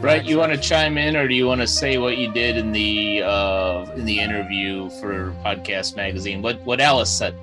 Brett, 0.00 0.24
you 0.24 0.38
want 0.38 0.50
to 0.50 0.58
chime 0.58 0.96
in, 0.96 1.14
or 1.14 1.28
do 1.28 1.34
you 1.34 1.46
want 1.46 1.60
to 1.60 1.66
say 1.66 1.98
what 1.98 2.16
you 2.16 2.32
did 2.32 2.56
in 2.56 2.72
the 2.72 3.22
uh, 3.22 3.84
in 3.96 4.06
the 4.06 4.18
interview 4.18 4.88
for 4.98 5.34
Podcast 5.44 5.94
Magazine? 5.94 6.40
What 6.40 6.58
what 6.62 6.80
Alice 6.80 7.10
said? 7.10 7.34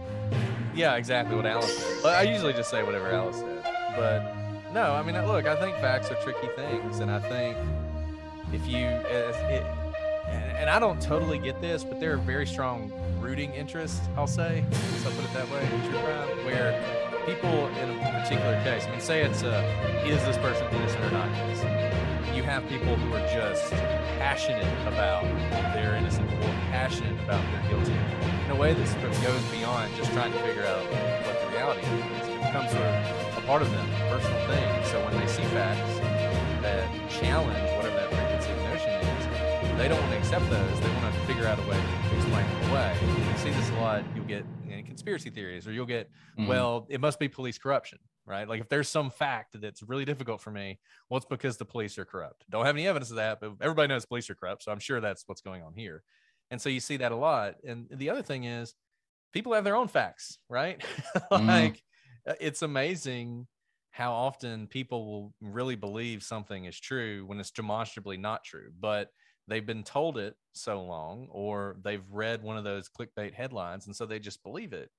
Yeah, 0.74 0.96
exactly 0.96 1.36
what 1.36 1.46
Alice 1.46 1.78
said. 2.02 2.06
I 2.06 2.24
usually 2.24 2.54
just 2.54 2.72
say 2.72 2.82
whatever 2.82 3.12
Alice 3.12 3.38
said, 3.38 3.64
but 3.96 4.34
no, 4.74 4.94
I 4.94 5.04
mean, 5.04 5.16
look, 5.28 5.46
I 5.46 5.56
think 5.56 5.76
facts 5.78 6.10
are 6.10 6.16
tricky 6.16 6.48
things, 6.56 7.00
and 7.00 7.12
I 7.12 7.20
think 7.20 7.58
if 8.52 8.68
you 8.68 8.78
it, 8.78 9.64
and 10.58 10.68
I 10.70 10.80
don't 10.80 11.00
totally 11.00 11.38
get 11.38 11.62
this, 11.62 11.84
but 11.84 12.00
there 12.00 12.14
are 12.14 12.18
very 12.18 12.48
strong 12.48 12.92
rooting 13.20 13.54
interests. 13.54 14.02
I'll 14.16 14.26
say, 14.26 14.66
so 15.04 15.12
put 15.12 15.24
it 15.24 15.34
that 15.34 15.50
way, 15.52 15.68
crime, 15.92 16.46
where 16.46 16.84
people 17.28 17.68
in 17.68 17.90
a 17.92 18.20
particular 18.20 18.60
case, 18.64 18.86
I 18.86 18.92
mean, 18.92 19.00
say 19.00 19.22
it's 19.24 19.44
a, 19.44 19.64
is 20.08 20.24
this 20.26 20.38
person 20.38 20.68
innocent 20.74 21.06
or 21.06 21.12
not 21.12 21.28
innocent? 21.28 21.87
Have 22.48 22.64
people 22.70 22.96
who 22.96 23.14
are 23.14 23.28
just 23.28 23.74
passionate 24.24 24.64
about 24.88 25.22
their 25.76 25.96
innocence 25.96 26.32
or 26.32 26.48
passionate 26.72 27.12
about 27.28 27.44
their 27.52 27.60
guilty 27.68 27.92
in 27.92 28.52
a 28.52 28.56
way 28.56 28.74
that 28.74 28.88
sort 28.88 29.04
of 29.04 29.22
goes 29.22 29.44
beyond 29.52 29.94
just 29.98 30.14
trying 30.14 30.32
to 30.32 30.40
figure 30.48 30.64
out 30.64 30.80
what 31.28 31.36
the 31.44 31.48
reality 31.52 31.84
is. 31.84 32.28
It 32.32 32.40
becomes 32.40 32.72
sort 32.72 32.88
of 32.88 33.38
a 33.38 33.44
part 33.46 33.62
of 33.62 33.70
them, 33.70 33.84
a 33.84 34.16
personal 34.16 34.40
thing. 34.48 34.64
So 34.86 34.96
when 35.04 35.20
they 35.20 35.28
see 35.28 35.44
facts 35.52 36.00
that 36.64 36.88
challenge 37.12 37.60
whatever 37.76 38.00
that 38.00 38.12
preconceived 38.16 38.64
notion 38.64 38.96
is, 38.96 39.78
they 39.78 39.90
don't 39.92 40.00
want 40.00 40.14
to 40.14 40.18
accept 40.18 40.50
those. 40.50 40.80
They 40.80 40.88
want 41.04 41.14
to 41.14 41.20
figure 41.28 41.48
out 41.48 41.60
a 41.60 41.68
way 41.68 41.76
to 41.76 42.16
explain 42.16 42.46
it 42.48 42.70
away. 42.72 42.96
You 43.28 43.38
see 43.44 43.52
this 43.52 43.70
a 43.72 43.76
lot. 43.76 44.06
You'll 44.16 44.24
get 44.24 44.46
in 44.70 44.86
conspiracy 44.86 45.32
theories, 45.32 45.68
or 45.68 45.74
you'll 45.74 45.86
get, 45.86 46.08
mm-hmm. 46.40 46.48
well, 46.48 46.88
it 46.88 47.02
must 47.02 47.20
be 47.20 47.28
police 47.28 47.58
corruption 47.58 48.00
right? 48.28 48.48
Like 48.48 48.62
if 48.62 48.70
there's 48.70 48.90
some 48.90 49.10
fact 49.10 49.60
that's 49.60 49.82
really 49.82 50.06
difficult 50.06 50.42
for 50.42 50.52
me, 50.52 50.80
well, 51.10 51.18
it's 51.18 51.26
because 51.26 51.58
the 51.58 51.66
police 51.66 51.98
are 51.98 52.06
corrupt. 52.06 52.44
Don't 52.50 52.66
have 52.66 52.76
any 52.76 52.88
evidence 52.88 53.10
of 53.10 53.16
that, 53.16 53.40
but 53.40 53.54
everybody 53.62 53.88
knows 53.88 54.06
police 54.06 54.30
are 54.30 54.36
corrupt. 54.36 54.64
So 54.64 54.72
I'm 54.72 54.80
sure 54.80 55.00
that's 55.00 55.24
what's 55.28 55.42
going 55.42 55.64
on 55.64 55.74
here. 55.74 56.04
And 56.52 56.62
so 56.62 56.70
you 56.70 56.82
see 56.82 56.98
that 56.98 57.12
a 57.12 57.16
lot. 57.16 57.56
And 57.66 57.88
the 57.90 58.10
other 58.10 58.22
thing 58.22 58.44
is 58.44 58.76
people 59.34 59.54
have 59.54 59.64
their 59.64 59.76
own 59.76 59.88
facts, 59.88 60.38
right? 60.50 60.84
Mm-hmm. 61.32 61.48
like 61.48 61.84
mm. 62.28 62.36
it's 62.40 62.62
amazing 62.62 63.48
how 63.92 64.14
often 64.14 64.68
people 64.68 65.06
will 65.06 65.34
really 65.42 65.76
believe 65.76 66.22
something 66.22 66.66
is 66.66 66.80
true 66.80 67.26
when 67.26 67.40
it's 67.40 67.52
demonstrably 67.52 68.18
not 68.18 68.44
true, 68.44 68.70
but 68.80 69.10
they've 69.48 69.66
been 69.66 69.84
told 69.84 70.18
it 70.18 70.36
so 70.54 70.84
long 70.84 71.28
or 71.32 71.78
they've 71.84 72.08
read 72.12 72.44
one 72.44 72.58
of 72.58 72.64
those 72.64 72.90
clickbait 72.90 73.34
headlines 73.34 73.88
and 73.88 73.96
so 73.96 74.06
they 74.06 74.20
just 74.20 74.44
believe 74.44 74.74
it. 74.74 74.92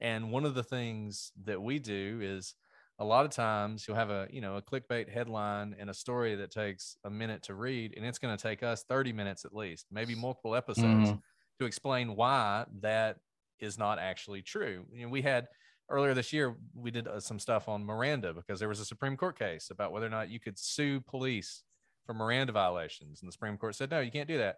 And 0.00 0.32
one 0.32 0.44
of 0.44 0.54
the 0.54 0.62
things 0.62 1.32
that 1.44 1.60
we 1.60 1.78
do 1.78 2.20
is 2.22 2.54
a 3.00 3.04
lot 3.04 3.24
of 3.24 3.30
times 3.30 3.86
you'll 3.86 3.96
have 3.96 4.10
a 4.10 4.26
you 4.30 4.40
know 4.40 4.56
a 4.56 4.62
clickbait 4.62 5.08
headline 5.08 5.74
and 5.78 5.88
a 5.90 5.94
story 5.94 6.34
that 6.34 6.50
takes 6.50 6.96
a 7.04 7.10
minute 7.10 7.42
to 7.42 7.54
read 7.54 7.94
and 7.96 8.04
it's 8.04 8.18
going 8.18 8.36
to 8.36 8.42
take 8.42 8.62
us 8.62 8.84
30 8.88 9.12
minutes 9.12 9.44
at 9.44 9.54
least 9.54 9.86
maybe 9.90 10.14
multiple 10.14 10.54
episodes 10.54 11.10
mm-hmm. 11.10 11.16
to 11.60 11.66
explain 11.66 12.16
why 12.16 12.64
that 12.80 13.16
is 13.60 13.78
not 13.78 13.98
actually 13.98 14.42
true 14.42 14.84
you 14.92 15.02
know 15.02 15.08
we 15.08 15.22
had 15.22 15.46
earlier 15.90 16.14
this 16.14 16.32
year 16.32 16.56
we 16.74 16.90
did 16.90 17.06
uh, 17.06 17.20
some 17.20 17.38
stuff 17.38 17.68
on 17.68 17.84
miranda 17.84 18.32
because 18.32 18.58
there 18.58 18.68
was 18.68 18.80
a 18.80 18.84
supreme 18.84 19.16
court 19.16 19.38
case 19.38 19.70
about 19.70 19.92
whether 19.92 20.06
or 20.06 20.10
not 20.10 20.28
you 20.28 20.40
could 20.40 20.58
sue 20.58 21.00
police 21.00 21.62
for 22.04 22.14
miranda 22.14 22.52
violations 22.52 23.20
and 23.20 23.28
the 23.28 23.32
supreme 23.32 23.56
court 23.56 23.74
said 23.74 23.90
no 23.90 24.00
you 24.00 24.10
can't 24.10 24.28
do 24.28 24.38
that 24.38 24.56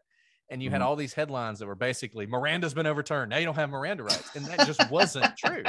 and 0.51 0.62
you 0.62 0.69
mm-hmm. 0.69 0.75
had 0.75 0.83
all 0.83 0.97
these 0.97 1.15
headlines 1.15 1.61
that 1.61 1.67
were 1.67 1.77
basically 1.77 2.27
Miranda's 2.27 2.75
been 2.75 2.87
overturned. 2.87 3.31
Now 3.31 3.37
you 3.37 3.45
don't 3.45 3.55
have 3.55 3.71
Miranda 3.71 4.03
rights. 4.03 4.34
And 4.34 4.45
that 4.47 4.67
just 4.67 4.91
wasn't 4.91 5.37
true. 5.37 5.62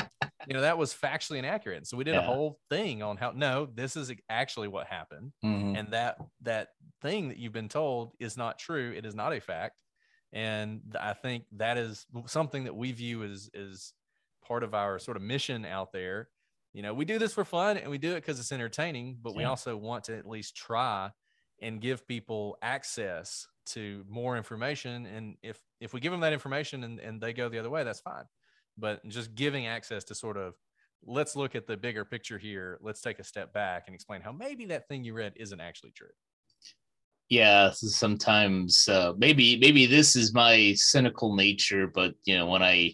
You 0.47 0.53
know, 0.53 0.62
that 0.62 0.78
was 0.78 0.94
factually 0.94 1.38
inaccurate. 1.38 1.88
So 1.88 1.97
we 1.97 2.03
did 2.03 2.16
yeah. 2.16 2.22
a 2.22 2.25
whole 2.25 2.59
thing 2.69 3.02
on 3.02 3.18
how 3.18 3.31
no, 3.35 3.68
this 3.74 3.96
is 3.96 4.12
actually 4.29 4.68
what 4.68 4.88
happened. 4.88 5.31
Mm-hmm. 5.44 5.75
And 5.75 5.91
that 5.91 6.18
that 6.41 6.69
thing 7.02 7.29
that 7.29 7.38
you've 7.38 7.53
been 7.53 7.69
told 7.69 8.13
is 8.19 8.38
not 8.38 8.59
true. 8.59 8.94
It 8.96 9.06
is 9.06 9.16
not 9.16 9.34
a 9.34 9.40
fact. 9.40 9.81
And 10.34 10.81
I 11.00 11.13
think 11.13 11.44
that 11.57 11.78
is 11.78 12.06
something 12.25 12.63
that 12.63 12.75
we 12.75 12.91
view 12.91 13.24
as 13.24 13.50
is 13.53 13.94
part 14.46 14.63
of 14.63 14.74
our 14.74 15.00
sort 15.00 15.18
of 15.18 15.24
mission 15.24 15.66
out 15.66 15.91
there. 15.91 16.29
You 16.73 16.81
know, 16.81 16.94
we 16.94 17.03
do 17.03 17.19
this 17.19 17.34
for 17.34 17.44
fun 17.44 17.78
and 17.78 17.91
we 17.91 17.97
do 17.97 18.12
it 18.12 18.16
because 18.16 18.40
it's 18.40 18.52
entertaining, 18.52 19.18
but 19.22 19.34
yeah. 19.34 19.40
we 19.40 19.44
also 19.44 19.75
want 19.75 20.06
to 20.06 20.18
at 20.18 20.25
least 20.25 20.56
try 20.56 21.12
and 21.62 21.81
give 21.81 22.08
people 22.08 22.58
access 22.62 23.47
to 23.63 24.03
more 24.09 24.38
information 24.38 25.06
and 25.06 25.35
if 25.44 25.59
if 25.79 25.94
we 25.94 26.00
give 26.00 26.12
them 26.12 26.22
that 26.22 26.34
information 26.34 26.84
and, 26.84 27.00
and 27.00 27.22
they 27.22 27.31
go 27.31 27.47
the 27.47 27.59
other 27.59 27.69
way 27.69 27.84
that's 27.84 28.00
fine 28.00 28.25
but 28.81 29.08
just 29.08 29.36
giving 29.36 29.68
access 29.68 30.03
to 30.06 30.16
sort 30.16 30.36
of 30.36 30.56
let's 31.06 31.36
look 31.36 31.56
at 31.56 31.68
the 31.68 31.78
bigger 31.78 32.03
picture 32.03 32.38
here. 32.38 32.78
Let's 32.81 33.02
take 33.02 33.19
a 33.19 33.24
step 33.24 33.53
back 33.53 33.84
and 33.88 33.96
explain 33.96 34.22
how 34.22 34.31
maybe 34.31 34.66
that 34.66 34.88
thing 34.88 35.03
you 35.03 35.14
read 35.14 35.34
isn't 35.36 35.59
actually 35.59 35.92
true. 35.92 36.08
Yeah 37.30 37.72
sometimes 37.72 38.90
uh, 38.90 39.14
maybe 39.18 39.58
maybe 39.58 39.86
this 39.86 40.18
is 40.18 40.34
my 40.34 40.74
cynical 40.75 41.34
nature 41.34 41.88
but 41.88 42.14
you 42.25 42.38
know 42.38 42.46
when 42.46 42.62
i 42.62 42.94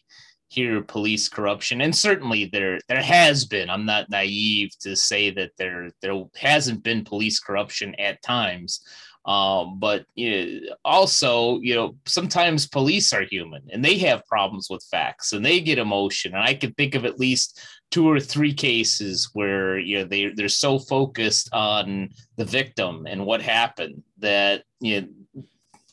hear 0.49 0.81
police 0.81 1.27
corruption 1.27 1.81
and 1.81 1.93
certainly 1.93 2.45
there 2.45 2.79
there 2.87 3.01
has 3.01 3.45
been 3.45 3.67
i'm 3.69 3.85
not 3.85 4.09
naive 4.11 4.69
to 4.79 4.95
say 4.95 5.31
that 5.31 5.51
there 5.57 5.89
there 6.03 6.23
hasn't 6.35 6.83
been 6.83 7.03
police 7.03 7.39
corruption 7.39 7.95
at 7.95 8.21
times 8.21 8.81
um, 9.27 9.77
but 9.77 10.05
you 10.15 10.61
know, 10.61 10.75
also, 10.85 11.59
you 11.59 11.75
know, 11.75 11.97
sometimes 12.05 12.65
police 12.65 13.11
are 13.11 13.23
human 13.23 13.61
and 13.71 13.83
they 13.83 13.97
have 13.97 14.25
problems 14.25 14.67
with 14.69 14.88
facts 14.89 15.33
and 15.33 15.45
they 15.45 15.59
get 15.59 15.77
emotion. 15.77 16.33
And 16.33 16.43
I 16.43 16.53
can 16.53 16.73
think 16.73 16.95
of 16.95 17.03
at 17.03 17.19
least 17.19 17.61
two 17.91 18.09
or 18.09 18.21
three 18.21 18.53
cases 18.53 19.29
where 19.33 19.77
you 19.77 19.99
know 19.99 20.05
they 20.05 20.29
they're 20.29 20.47
so 20.47 20.79
focused 20.79 21.49
on 21.53 22.09
the 22.38 22.45
victim 22.45 23.05
and 23.07 23.25
what 23.25 23.41
happened 23.41 24.01
that 24.19 24.63
you 24.79 25.01
know, 25.01 25.07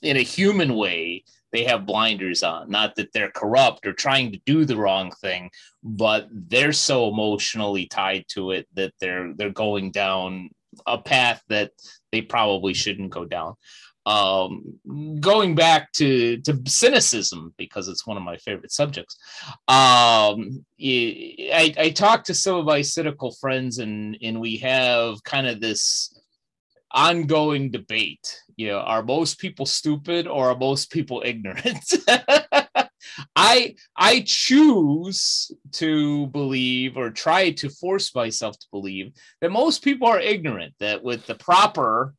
in 0.03 0.17
a 0.17 0.23
human 0.23 0.75
way 0.77 1.25
they 1.53 1.65
have 1.65 1.87
blinders 1.87 2.43
on. 2.43 2.69
Not 2.69 2.97
that 2.97 3.13
they're 3.13 3.31
corrupt 3.31 3.87
or 3.87 3.93
trying 3.93 4.33
to 4.33 4.41
do 4.45 4.65
the 4.65 4.77
wrong 4.77 5.13
thing, 5.21 5.51
but 5.85 6.29
they're 6.31 6.73
so 6.73 7.09
emotionally 7.09 7.87
tied 7.87 8.27
to 8.31 8.51
it 8.53 8.67
that 8.75 8.93
they're 9.01 9.33
they're 9.35 9.51
going 9.51 9.91
down 9.91 10.51
a 10.87 10.99
path 10.99 11.43
that 11.49 11.73
they 12.13 12.23
probably 12.23 12.75
shouldn't 12.75 13.11
go 13.11 13.25
down. 13.25 13.55
Um, 14.07 14.79
going 15.19 15.55
back 15.55 15.91
to 15.93 16.37
to 16.43 16.61
cynicism 16.67 17.55
because 17.57 17.89
it's 17.89 18.07
one 18.07 18.19
of 18.19 18.23
my 18.23 18.37
favorite 18.37 18.73
subjects. 18.73 19.17
Um, 19.67 20.67
I, 20.79 21.75
I 21.79 21.93
talked 21.95 22.27
to 22.27 22.35
some 22.35 22.57
of 22.57 22.67
my 22.67 22.83
cynical 22.83 23.33
friends 23.41 23.79
and 23.79 24.19
and 24.23 24.41
we 24.41 24.59
have 24.59 25.23
kind 25.25 25.47
of 25.47 25.61
this 25.61 26.15
ongoing 26.93 27.71
debate. 27.71 28.41
You 28.57 28.69
know, 28.69 28.79
are 28.79 29.03
most 29.03 29.39
people 29.39 29.67
stupid 29.67 30.27
or 30.27 30.51
are 30.51 30.57
most 30.57 30.91
people 30.91 31.23
ignorant? 31.25 31.85
I 33.37 33.75
I 33.97 34.23
choose 34.27 35.51
to 35.73 36.27
believe 36.29 36.97
or 36.97 37.11
try 37.11 37.51
to 37.53 37.69
force 37.69 38.15
myself 38.15 38.59
to 38.59 38.67
believe 38.71 39.13
that 39.41 39.51
most 39.51 39.83
people 39.83 40.09
are 40.09 40.21
ignorant 40.21 40.75
that 40.81 41.03
with 41.03 41.27
the 41.27 41.35
proper 41.35 42.15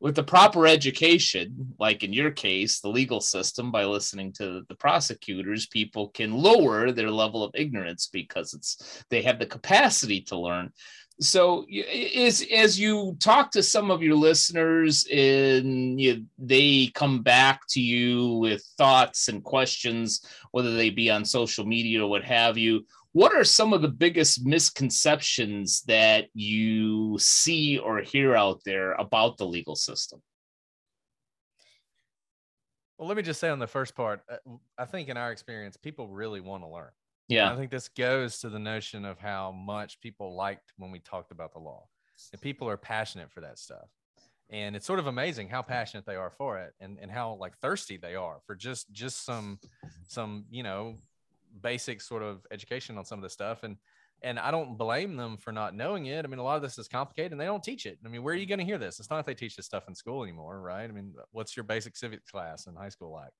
with 0.00 0.14
the 0.14 0.22
proper 0.22 0.66
education 0.66 1.74
like 1.78 2.02
in 2.02 2.12
your 2.12 2.30
case 2.30 2.80
the 2.80 2.88
legal 2.88 3.20
system 3.20 3.70
by 3.70 3.84
listening 3.84 4.32
to 4.32 4.62
the 4.68 4.74
prosecutors 4.74 5.66
people 5.66 6.08
can 6.10 6.32
lower 6.32 6.92
their 6.92 7.10
level 7.10 7.42
of 7.42 7.52
ignorance 7.54 8.08
because 8.12 8.54
it's 8.54 9.04
they 9.10 9.22
have 9.22 9.38
the 9.38 9.46
capacity 9.46 10.20
to 10.20 10.38
learn 10.38 10.70
so 11.20 11.66
is 11.68 12.46
as 12.54 12.78
you 12.78 13.16
talk 13.18 13.50
to 13.50 13.62
some 13.62 13.90
of 13.90 14.02
your 14.02 14.14
listeners 14.14 15.04
and 15.12 16.00
you, 16.00 16.24
they 16.38 16.90
come 16.94 17.22
back 17.22 17.62
to 17.68 17.80
you 17.80 18.34
with 18.34 18.62
thoughts 18.76 19.28
and 19.28 19.42
questions 19.42 20.24
whether 20.52 20.74
they 20.76 20.90
be 20.90 21.10
on 21.10 21.24
social 21.24 21.64
media 21.64 22.04
or 22.04 22.08
what 22.08 22.22
have 22.22 22.56
you 22.56 22.84
what 23.12 23.34
are 23.34 23.44
some 23.44 23.72
of 23.72 23.82
the 23.82 23.88
biggest 23.88 24.44
misconceptions 24.44 25.82
that 25.82 26.26
you 26.34 27.18
see 27.18 27.78
or 27.78 28.00
hear 28.00 28.36
out 28.36 28.60
there 28.64 28.92
about 28.92 29.38
the 29.38 29.46
legal 29.46 29.74
system? 29.74 30.22
Well 32.96 33.08
let 33.08 33.16
me 33.16 33.22
just 33.22 33.40
say 33.40 33.48
on 33.48 33.58
the 33.58 33.66
first 33.66 33.94
part 33.94 34.22
uh, 34.30 34.36
i 34.76 34.84
think 34.84 35.08
in 35.08 35.16
our 35.16 35.32
experience 35.32 35.76
people 35.76 36.06
really 36.08 36.40
want 36.40 36.62
to 36.62 36.68
learn 36.68 36.90
Yeah. 37.28 37.52
I 37.52 37.56
think 37.56 37.70
this 37.70 37.88
goes 37.88 38.40
to 38.40 38.48
the 38.48 38.58
notion 38.58 39.04
of 39.04 39.18
how 39.18 39.52
much 39.52 40.00
people 40.00 40.34
liked 40.34 40.72
when 40.78 40.90
we 40.90 40.98
talked 40.98 41.30
about 41.30 41.52
the 41.52 41.58
law. 41.58 41.86
And 42.32 42.40
people 42.40 42.68
are 42.68 42.76
passionate 42.76 43.30
for 43.30 43.42
that 43.42 43.58
stuff. 43.58 43.88
And 44.50 44.74
it's 44.74 44.86
sort 44.86 44.98
of 44.98 45.06
amazing 45.06 45.48
how 45.48 45.60
passionate 45.60 46.06
they 46.06 46.16
are 46.16 46.30
for 46.30 46.58
it 46.58 46.72
and, 46.80 46.98
and 47.00 47.10
how 47.10 47.34
like 47.34 47.56
thirsty 47.58 47.98
they 47.98 48.14
are 48.14 48.38
for 48.46 48.54
just 48.54 48.90
just 48.92 49.24
some 49.24 49.60
some, 50.06 50.46
you 50.50 50.62
know, 50.62 50.96
basic 51.62 52.00
sort 52.00 52.22
of 52.22 52.46
education 52.50 52.96
on 52.96 53.04
some 53.04 53.18
of 53.18 53.22
this 53.22 53.34
stuff. 53.34 53.62
And 53.62 53.76
and 54.22 54.38
I 54.38 54.50
don't 54.50 54.76
blame 54.76 55.16
them 55.16 55.36
for 55.36 55.52
not 55.52 55.74
knowing 55.74 56.06
it. 56.06 56.24
I 56.24 56.28
mean, 56.28 56.40
a 56.40 56.42
lot 56.42 56.56
of 56.56 56.62
this 56.62 56.78
is 56.78 56.88
complicated 56.88 57.32
and 57.32 57.40
they 57.40 57.44
don't 57.44 57.62
teach 57.62 57.86
it. 57.86 57.98
I 58.04 58.08
mean, 58.08 58.22
where 58.22 58.34
are 58.34 58.36
you 58.36 58.46
mm. 58.46 58.48
going 58.48 58.58
to 58.58 58.64
hear 58.64 58.78
this? 58.78 58.98
It's 58.98 59.10
not 59.10 59.16
like 59.16 59.26
they 59.26 59.34
teach 59.34 59.54
this 59.54 59.66
stuff 59.66 59.86
in 59.86 59.94
school 59.94 60.24
anymore, 60.24 60.60
right? 60.60 60.84
I 60.84 60.92
mean, 60.92 61.14
what's 61.30 61.56
your 61.56 61.64
basic 61.64 61.96
civics 61.96 62.30
class 62.30 62.66
in 62.66 62.74
high 62.74 62.88
school 62.88 63.12
like? 63.12 63.32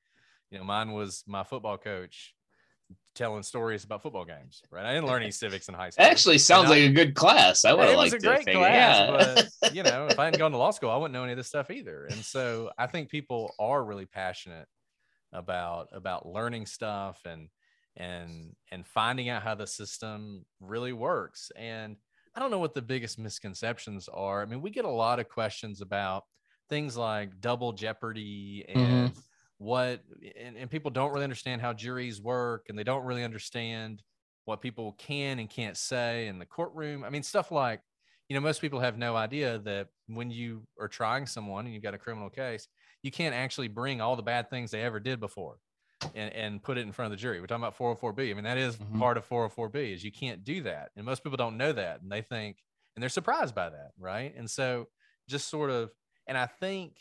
You 0.51 0.59
know, 0.59 0.65
mine 0.65 0.93
was 0.93 1.25
my 1.27 1.43
football 1.43 1.79
coach 1.79 2.35
telling 3.19 3.43
stories 3.43 3.83
about 3.85 4.01
football 4.01 4.25
games, 4.25 4.63
right? 4.71 4.87
I 4.87 4.95
didn't 4.95 5.09
learn 5.09 5.23
any 5.23 5.33
civics 5.33 5.69
in 5.69 5.75
high 5.75 5.91
school. 5.91 6.07
Actually, 6.07 6.39
sounds 6.39 6.71
like 6.71 6.79
a 6.79 6.93
good 6.93 7.15
class. 7.15 7.65
I 7.65 7.73
would 7.75 7.89
have 7.89 7.97
liked 7.97 8.15
it. 8.15 8.17
was 8.17 8.25
a 8.25 8.27
great 8.27 8.49
it. 8.49 8.57
class, 8.57 9.51
but 9.61 9.75
you 9.75 9.83
know, 9.83 10.07
if 10.07 10.19
I 10.19 10.27
hadn't 10.27 10.39
gone 10.39 10.53
to 10.53 10.57
law 10.57 10.71
school, 10.71 10.91
I 10.91 10.97
wouldn't 10.97 11.13
know 11.13 11.25
any 11.25 11.33
of 11.33 11.37
this 11.37 11.49
stuff 11.49 11.71
either. 11.71 12.07
And 12.07 12.25
so 12.25 12.71
I 12.79 12.87
think 12.87 13.11
people 13.11 13.55
are 13.59 13.85
really 13.85 14.07
passionate 14.07 14.67
about 15.33 15.89
about 15.93 16.27
learning 16.27 16.65
stuff 16.65 17.21
and 17.27 17.49
and 17.97 18.55
and 18.71 18.87
finding 18.87 19.29
out 19.29 19.43
how 19.43 19.57
the 19.57 19.67
system 19.67 20.45
really 20.61 20.93
works. 20.93 21.51
And 21.57 21.97
I 22.35 22.41
don't 22.41 22.53
know 22.53 22.61
what 22.61 22.75
the 22.75 22.83
biggest 22.83 23.19
misconceptions 23.19 24.09
are. 24.09 24.43
I 24.43 24.45
mean, 24.45 24.63
we 24.63 24.71
get 24.71 24.85
a 24.85 24.91
lot 24.91 25.19
of 25.19 25.29
questions 25.29 25.81
about 25.81 26.23
things 26.71 26.97
like 26.97 27.41
double 27.41 27.73
jeopardy 27.73 28.65
and 28.69 29.11
mm-hmm 29.11 29.19
what 29.59 30.03
and, 30.41 30.57
and 30.57 30.71
people 30.71 30.91
don't 30.91 31.13
really 31.13 31.25
understand 31.25 31.61
how 31.61 31.73
juries 31.73 32.21
work 32.21 32.67
and 32.69 32.79
they 32.79 32.85
don't 32.85 33.05
really 33.05 33.25
understand 33.25 34.03
what 34.45 34.63
people 34.63 34.93
can 34.93 35.39
and 35.39 35.51
can't 35.51 35.77
say 35.77 36.27
in 36.27 36.39
the 36.39 36.47
courtroom. 36.47 37.05
I 37.05 37.11
mean, 37.11 37.23
stuff 37.23 37.53
like, 37.53 37.83
you 38.29 38.35
know, 38.35 38.41
most 38.41 38.61
people 38.63 38.81
have 38.81 38.97
no 38.97 39.15
idea 39.15 39.59
that 39.59 39.89
when 40.07 40.31
you 40.31 40.63
are 40.81 40.89
trying 40.89 41.27
someone 41.27 41.67
and 41.67 41.75
you've 41.75 41.83
got 41.83 41.93
a 41.93 41.99
criminal 41.99 42.31
case, 42.31 42.67
you 43.03 43.11
can't 43.11 43.35
actually 43.35 43.69
bring 43.69 44.01
all 44.01 44.17
the 44.17 44.23
bad 44.23 44.49
things 44.49 44.71
they 44.71 44.83
ever 44.83 45.01
did 45.01 45.21
before 45.21 45.59
and, 46.15 46.33
and 46.33 46.63
put 46.63 46.79
it 46.79 46.83
in 46.83 46.93
front 46.93 47.13
of 47.13 47.19
the 47.19 47.21
jury. 47.21 47.41
We're 47.41 47.47
talking 47.47 47.65
about 47.65 47.77
404B. 47.77 48.31
I 48.31 48.35
mean, 48.35 48.45
that 48.45 48.57
is 48.57 48.77
mm-hmm. 48.77 48.99
part 48.99 49.19
of 49.19 49.29
404B 49.29 49.95
is 49.95 50.05
you 50.05 50.13
can't 50.13 50.45
do 50.45 50.63
that. 50.63 50.91
And 50.97 51.05
most 51.05 51.23
people 51.23 51.37
don't 51.37 51.57
know 51.57 51.73
that. 51.73 52.01
And 52.01 52.11
they 52.11 52.23
think, 52.23 52.59
and 52.97 53.03
they're 53.03 53.11
surprised 53.11 53.55
by 53.55 53.69
that. 53.69 53.91
Right. 53.99 54.35
And 54.37 54.49
so 54.49 54.89
just 55.29 55.49
sort 55.49 55.71
of, 55.71 55.91
and 56.27 56.39
I 56.39 56.47
think 56.47 56.97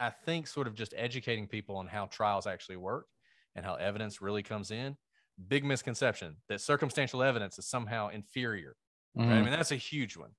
I 0.00 0.10
think 0.10 0.46
sort 0.46 0.66
of 0.66 0.74
just 0.74 0.94
educating 0.96 1.46
people 1.46 1.76
on 1.76 1.86
how 1.86 2.06
trials 2.06 2.46
actually 2.46 2.76
work 2.76 3.06
and 3.54 3.64
how 3.64 3.74
evidence 3.74 4.22
really 4.22 4.42
comes 4.42 4.70
in. 4.70 4.96
Big 5.48 5.64
misconception 5.64 6.36
that 6.48 6.60
circumstantial 6.60 7.22
evidence 7.22 7.58
is 7.58 7.66
somehow 7.66 8.08
inferior. 8.08 8.76
Mm-hmm. 9.16 9.28
Right? 9.28 9.34
I 9.34 9.36
mm-hmm. 9.36 9.44
mean, 9.46 9.52
that's 9.52 9.72
a 9.72 9.76
huge 9.76 10.16
one. 10.16 10.30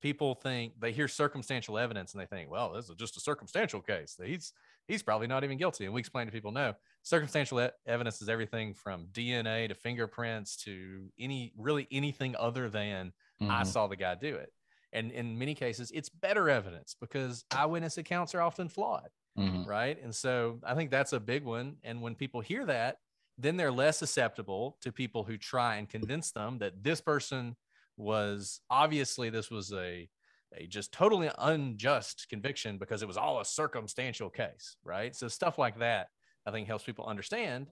People 0.00 0.34
think 0.34 0.74
they 0.80 0.92
hear 0.92 1.08
circumstantial 1.08 1.76
evidence 1.76 2.12
and 2.12 2.20
they 2.20 2.26
think, 2.26 2.50
well, 2.50 2.72
this 2.72 2.88
is 2.88 2.94
just 2.94 3.16
a 3.16 3.20
circumstantial 3.20 3.80
case. 3.80 4.16
He's 4.22 4.52
he's 4.86 5.02
probably 5.02 5.26
not 5.26 5.42
even 5.42 5.58
guilty. 5.58 5.86
And 5.86 5.94
we 5.94 6.00
explain 6.00 6.26
to 6.26 6.32
people, 6.32 6.52
no, 6.52 6.74
circumstantial 7.02 7.60
e- 7.60 7.68
evidence 7.86 8.22
is 8.22 8.28
everything 8.28 8.74
from 8.74 9.06
DNA 9.12 9.68
to 9.68 9.74
fingerprints 9.74 10.56
to 10.64 11.08
any 11.18 11.52
really 11.56 11.88
anything 11.90 12.36
other 12.38 12.68
than 12.68 13.12
mm-hmm. 13.42 13.50
I 13.50 13.64
saw 13.64 13.88
the 13.88 13.96
guy 13.96 14.14
do 14.14 14.36
it. 14.36 14.52
And 14.92 15.10
in 15.12 15.38
many 15.38 15.54
cases, 15.54 15.90
it's 15.94 16.08
better 16.08 16.48
evidence 16.48 16.96
because 17.00 17.44
eyewitness 17.50 17.98
accounts 17.98 18.34
are 18.34 18.40
often 18.40 18.68
flawed. 18.68 19.08
Mm-hmm. 19.38 19.68
Right. 19.68 20.02
And 20.02 20.14
so 20.14 20.58
I 20.64 20.74
think 20.74 20.90
that's 20.90 21.12
a 21.12 21.20
big 21.20 21.44
one. 21.44 21.76
And 21.84 22.02
when 22.02 22.14
people 22.14 22.40
hear 22.40 22.66
that, 22.66 22.96
then 23.36 23.56
they're 23.56 23.70
less 23.70 23.98
susceptible 23.98 24.76
to 24.80 24.90
people 24.90 25.22
who 25.22 25.36
try 25.36 25.76
and 25.76 25.88
convince 25.88 26.32
them 26.32 26.58
that 26.58 26.82
this 26.82 27.00
person 27.00 27.54
was 27.96 28.60
obviously 28.70 29.30
this 29.30 29.50
was 29.50 29.72
a 29.72 30.08
a 30.56 30.66
just 30.66 30.92
totally 30.92 31.30
unjust 31.38 32.26
conviction 32.30 32.78
because 32.78 33.02
it 33.02 33.08
was 33.08 33.16
all 33.16 33.40
a 33.40 33.44
circumstantial 33.44 34.30
case, 34.30 34.76
right? 34.82 35.14
So 35.14 35.28
stuff 35.28 35.58
like 35.58 35.78
that, 35.80 36.08
I 36.46 36.50
think 36.50 36.66
helps 36.66 36.84
people 36.84 37.04
understand 37.04 37.66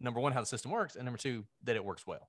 number 0.00 0.20
one 0.20 0.32
how 0.32 0.40
the 0.40 0.46
system 0.46 0.70
works, 0.70 0.96
and 0.96 1.04
number 1.04 1.18
two 1.18 1.44
that 1.64 1.76
it 1.76 1.84
works 1.84 2.06
well. 2.06 2.28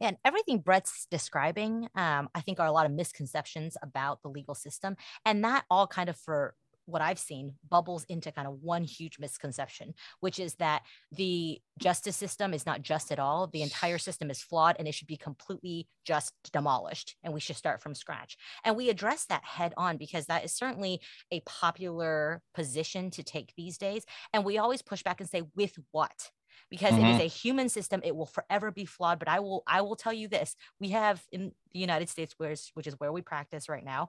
And 0.00 0.16
everything 0.24 0.58
Brett's 0.58 1.06
describing, 1.10 1.88
um, 1.94 2.28
I 2.34 2.40
think, 2.40 2.60
are 2.60 2.66
a 2.66 2.72
lot 2.72 2.86
of 2.86 2.92
misconceptions 2.92 3.76
about 3.82 4.22
the 4.22 4.28
legal 4.28 4.54
system. 4.54 4.96
And 5.24 5.44
that 5.44 5.64
all 5.70 5.86
kind 5.86 6.08
of, 6.08 6.16
for 6.18 6.54
what 6.86 7.02
I've 7.02 7.18
seen, 7.18 7.54
bubbles 7.68 8.04
into 8.04 8.32
kind 8.32 8.46
of 8.46 8.62
one 8.62 8.84
huge 8.84 9.18
misconception, 9.18 9.94
which 10.20 10.38
is 10.38 10.54
that 10.56 10.82
the 11.12 11.60
justice 11.78 12.16
system 12.16 12.54
is 12.54 12.64
not 12.64 12.82
just 12.82 13.10
at 13.10 13.18
all. 13.18 13.48
The 13.48 13.62
entire 13.62 13.98
system 13.98 14.30
is 14.30 14.40
flawed 14.40 14.76
and 14.78 14.86
it 14.86 14.94
should 14.94 15.08
be 15.08 15.16
completely 15.16 15.88
just 16.04 16.32
demolished. 16.52 17.16
And 17.24 17.34
we 17.34 17.40
should 17.40 17.56
start 17.56 17.82
from 17.82 17.94
scratch. 17.94 18.36
And 18.64 18.76
we 18.76 18.88
address 18.88 19.26
that 19.26 19.44
head 19.44 19.74
on 19.76 19.96
because 19.96 20.26
that 20.26 20.44
is 20.44 20.52
certainly 20.52 21.00
a 21.32 21.40
popular 21.40 22.40
position 22.54 23.10
to 23.12 23.22
take 23.24 23.52
these 23.56 23.78
days. 23.78 24.04
And 24.32 24.44
we 24.44 24.58
always 24.58 24.82
push 24.82 25.02
back 25.02 25.20
and 25.20 25.28
say, 25.28 25.42
with 25.56 25.76
what? 25.90 26.30
Because 26.70 26.92
mm-hmm. 26.92 27.04
it 27.04 27.10
is 27.10 27.16
mm-hmm. 27.16 27.26
a 27.26 27.28
human 27.28 27.68
system 27.68 28.00
it 28.04 28.14
will 28.14 28.26
forever 28.26 28.70
be 28.70 28.84
flawed 28.84 29.18
but 29.18 29.28
i 29.28 29.40
will 29.40 29.62
i 29.66 29.80
will 29.80 29.96
tell 29.96 30.12
you 30.12 30.28
this 30.28 30.56
we 30.80 30.90
have 30.90 31.22
in 31.32 31.52
the 31.72 31.78
united 31.78 32.08
states 32.08 32.34
where's, 32.38 32.70
which 32.74 32.86
is 32.86 32.94
where 32.98 33.12
we 33.12 33.22
practice 33.22 33.68
right 33.68 33.84
now 33.84 34.08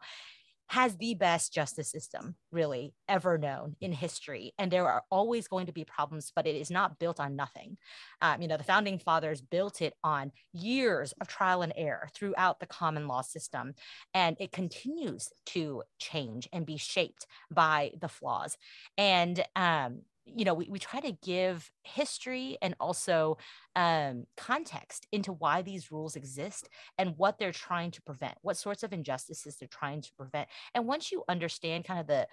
has 0.70 0.98
the 0.98 1.14
best 1.14 1.54
justice 1.54 1.90
system 1.90 2.36
really 2.52 2.94
ever 3.08 3.38
known 3.38 3.76
in 3.80 3.92
history 3.94 4.54
and 4.58 4.70
there 4.70 4.88
are 4.88 5.04
always 5.10 5.48
going 5.48 5.66
to 5.66 5.72
be 5.72 5.86
problems 5.86 6.32
but 6.36 6.46
it 6.46 6.56
is 6.56 6.70
not 6.70 7.00
built 7.00 7.20
on 7.20 7.36
nothing 7.36 7.78
um, 8.22 8.42
you 8.42 8.48
know 8.48 8.58
the 8.58 8.64
founding 8.64 9.00
fathers 9.00 9.42
built 9.42 9.82
it 9.82 9.94
on 10.04 10.32
years 10.54 11.14
of 11.22 11.28
trial 11.28 11.62
and 11.62 11.74
error 11.76 12.10
throughout 12.14 12.60
the 12.60 12.66
common 12.66 13.08
law 13.08 13.22
system 13.22 13.74
and 14.14 14.36
it 14.40 14.52
continues 14.52 15.30
to 15.46 15.84
change 16.00 16.50
and 16.52 16.66
be 16.66 16.78
shaped 16.78 17.26
by 17.50 17.92
the 18.02 18.10
flaws 18.10 18.58
and 18.98 19.44
um, 19.56 20.02
you 20.36 20.46
know, 20.46 20.54
we, 20.54 20.68
we 20.70 20.80
try 20.80 21.00
to 21.00 21.12
give 21.24 21.70
history 21.84 22.58
and 22.62 22.76
also 22.80 23.38
um, 23.76 24.26
context 24.36 25.08
into 25.12 25.32
why 25.32 25.62
these 25.62 25.92
rules 25.92 26.16
exist 26.16 26.70
and 26.98 27.14
what 27.18 27.40
they're 27.40 27.52
trying 27.52 27.92
to 27.92 28.02
prevent, 28.02 28.36
what 28.42 28.58
sorts 28.58 28.84
of 28.84 28.94
injustices 28.94 29.58
they're 29.58 29.68
trying 29.68 30.02
to 30.02 30.12
prevent. 30.18 30.48
And 30.74 30.88
once 30.88 31.12
you 31.12 31.24
understand 31.28 31.86
kind 31.86 32.00
of 32.00 32.08
the 32.08 32.28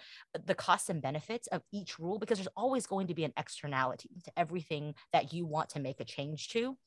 the 0.45 0.55
costs 0.55 0.89
and 0.89 1.01
benefits 1.01 1.47
of 1.47 1.61
each 1.71 1.99
rule, 1.99 2.19
because 2.19 2.37
there's 2.37 2.47
always 2.57 2.87
going 2.87 3.07
to 3.07 3.15
be 3.15 3.23
an 3.23 3.33
externality 3.37 4.09
to 4.25 4.31
everything 4.37 4.95
that 5.13 5.33
you 5.33 5.45
want 5.45 5.69
to 5.69 5.79
make 5.79 5.99
a 5.99 6.05
change 6.05 6.49
to, 6.49 6.77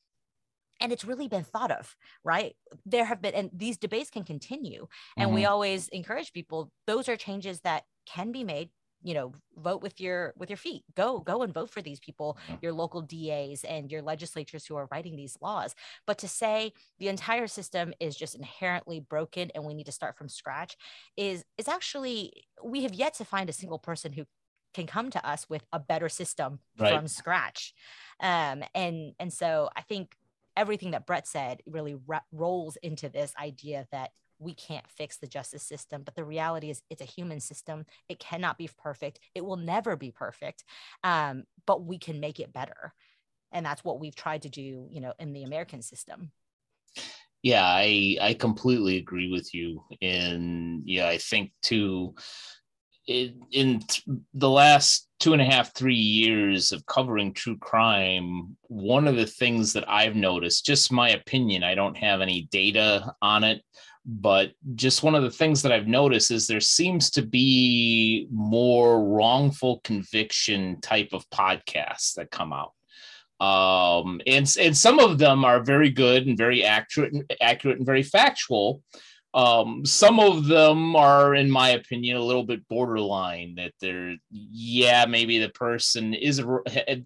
and 0.79 0.91
it's 0.91 1.05
really 1.05 1.27
been 1.27 1.43
thought 1.43 1.71
of 1.71 1.95
right 2.23 2.55
there 2.85 3.05
have 3.05 3.21
been 3.21 3.33
and 3.33 3.49
these 3.53 3.77
debates 3.77 4.09
can 4.09 4.23
continue 4.23 4.87
and 5.17 5.27
mm-hmm. 5.27 5.35
we 5.35 5.45
always 5.45 5.87
encourage 5.89 6.31
people 6.31 6.71
those 6.87 7.09
are 7.09 7.17
changes 7.17 7.61
that 7.61 7.83
can 8.05 8.31
be 8.31 8.43
made 8.43 8.69
you 9.01 9.13
know 9.13 9.33
vote 9.57 9.81
with 9.81 9.99
your 9.99 10.33
with 10.37 10.49
your 10.49 10.57
feet. 10.57 10.83
Go 10.95 11.19
go 11.19 11.41
and 11.41 11.53
vote 11.53 11.69
for 11.69 11.81
these 11.81 11.99
people 11.99 12.37
your 12.61 12.73
local 12.73 13.01
das 13.01 13.63
and 13.63 13.91
your 13.91 14.01
legislatures 14.01 14.65
who 14.65 14.75
are 14.75 14.87
writing 14.91 15.15
these 15.15 15.37
laws. 15.41 15.75
But 16.05 16.17
to 16.19 16.27
say 16.27 16.73
the 16.99 17.07
entire 17.07 17.47
system 17.47 17.93
is 17.99 18.15
just 18.15 18.35
inherently 18.35 18.99
broken 18.99 19.51
and 19.55 19.63
we 19.63 19.73
need 19.73 19.85
to 19.85 19.91
start 19.91 20.17
from 20.17 20.29
scratch 20.29 20.77
is 21.17 21.43
is 21.57 21.67
actually 21.67 22.45
we 22.63 22.83
have 22.83 22.93
yet 22.93 23.13
to 23.15 23.25
find 23.25 23.49
a 23.49 23.53
single 23.53 23.79
person 23.79 24.11
who 24.13 24.25
can 24.73 24.85
come 24.85 25.09
to 25.09 25.27
us 25.27 25.49
with 25.49 25.63
a 25.73 25.79
better 25.79 26.09
system 26.09 26.59
right. 26.77 26.93
from 26.93 27.07
scratch. 27.07 27.73
Um, 28.19 28.63
and 28.75 29.13
and 29.19 29.31
so 29.31 29.69
i 29.75 29.81
think 29.81 30.15
everything 30.57 30.91
that 30.91 31.05
brett 31.05 31.25
said 31.25 31.61
really 31.65 31.95
ra- 32.05 32.19
rolls 32.33 32.75
into 32.83 33.07
this 33.07 33.33
idea 33.41 33.87
that 33.91 34.11
we 34.39 34.53
can't 34.53 34.87
fix 34.87 35.17
the 35.17 35.27
justice 35.27 35.63
system. 35.63 36.01
But 36.03 36.15
the 36.15 36.23
reality 36.23 36.69
is, 36.69 36.81
it's 36.89 37.01
a 37.01 37.05
human 37.05 37.39
system. 37.39 37.85
It 38.07 38.19
cannot 38.19 38.57
be 38.57 38.69
perfect. 38.81 39.19
It 39.35 39.45
will 39.45 39.57
never 39.57 39.95
be 39.95 40.11
perfect. 40.11 40.63
Um, 41.03 41.43
but 41.67 41.83
we 41.83 41.97
can 41.97 42.19
make 42.19 42.39
it 42.39 42.53
better. 42.53 42.93
And 43.51 43.65
that's 43.65 43.83
what 43.83 43.99
we've 43.99 44.15
tried 44.15 44.43
to 44.43 44.49
do, 44.49 44.87
you 44.89 45.01
know, 45.01 45.13
in 45.19 45.33
the 45.33 45.43
American 45.43 45.81
system. 45.81 46.31
Yeah, 47.41 47.63
I 47.63 48.17
I 48.21 48.33
completely 48.33 48.97
agree 48.97 49.31
with 49.31 49.53
you. 49.53 49.83
And 50.01 50.83
yeah, 50.85 51.07
I 51.07 51.17
think 51.17 51.51
too 51.61 52.15
in, 53.09 53.41
in 53.51 53.81
the 54.35 54.49
last 54.49 55.09
two 55.19 55.33
and 55.33 55.41
a 55.41 55.45
half, 55.45 55.73
three 55.73 55.95
years 55.95 56.71
of 56.71 56.85
covering 56.85 57.33
true 57.33 57.57
crime, 57.57 58.55
one 58.67 59.07
of 59.07 59.15
the 59.15 59.25
things 59.25 59.73
that 59.73 59.89
I've 59.89 60.15
noticed, 60.15 60.65
just 60.65 60.91
my 60.91 61.09
opinion, 61.09 61.63
I 61.63 61.73
don't 61.73 61.97
have 61.97 62.21
any 62.21 62.43
data 62.51 63.13
on 63.21 63.43
it, 63.43 63.63
but 64.11 64.53
just 64.73 65.03
one 65.03 65.13
of 65.13 65.21
the 65.21 65.29
things 65.29 65.61
that 65.61 65.71
I've 65.71 65.87
noticed 65.87 66.31
is 66.31 66.47
there 66.47 66.59
seems 66.59 67.11
to 67.11 67.21
be 67.21 68.27
more 68.31 69.05
wrongful 69.05 69.81
conviction 69.83 70.81
type 70.81 71.09
of 71.13 71.29
podcasts 71.29 72.15
that 72.15 72.31
come 72.31 72.51
out. 72.51 72.73
Um, 73.39 74.19
and, 74.25 74.51
and 74.59 74.75
some 74.75 74.99
of 74.99 75.19
them 75.19 75.45
are 75.45 75.63
very 75.63 75.91
good 75.91 76.25
and 76.25 76.37
very 76.37 76.63
accurate 76.63 77.13
and 77.13 77.31
accurate 77.39 77.77
and 77.77 77.85
very 77.85 78.03
factual. 78.03 78.81
Um, 79.35 79.85
some 79.85 80.19
of 80.19 80.47
them 80.47 80.95
are, 80.95 81.35
in 81.35 81.51
my 81.51 81.69
opinion, 81.69 82.17
a 82.17 82.23
little 82.23 82.43
bit 82.43 82.67
borderline. 82.67 83.55
That 83.55 83.73
they're, 83.79 84.15
yeah, 84.31 85.05
maybe 85.05 85.37
the 85.37 85.49
person 85.49 86.15
is 86.15 86.43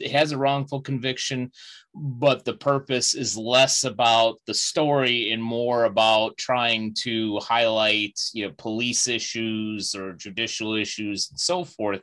has 0.10 0.32
a 0.32 0.38
wrongful 0.38 0.82
conviction, 0.82 1.52
but 1.96 2.44
the 2.44 2.54
purpose 2.54 3.14
is 3.14 3.38
less 3.38 3.84
about 3.84 4.38
the 4.48 4.54
story 4.54 5.32
and 5.32 5.44
more 5.44 5.86
about 5.86 6.38
trying 6.38 6.94
to 7.02 7.38
highlight, 7.40 8.20
you 8.34 8.48
know, 8.48 8.54
police 8.58 9.08
issues 9.08 9.94
or 9.94 10.14
judicial 10.14 10.76
issues 10.76 11.30
and 11.30 11.40
so 11.40 11.64
forth. 11.64 12.02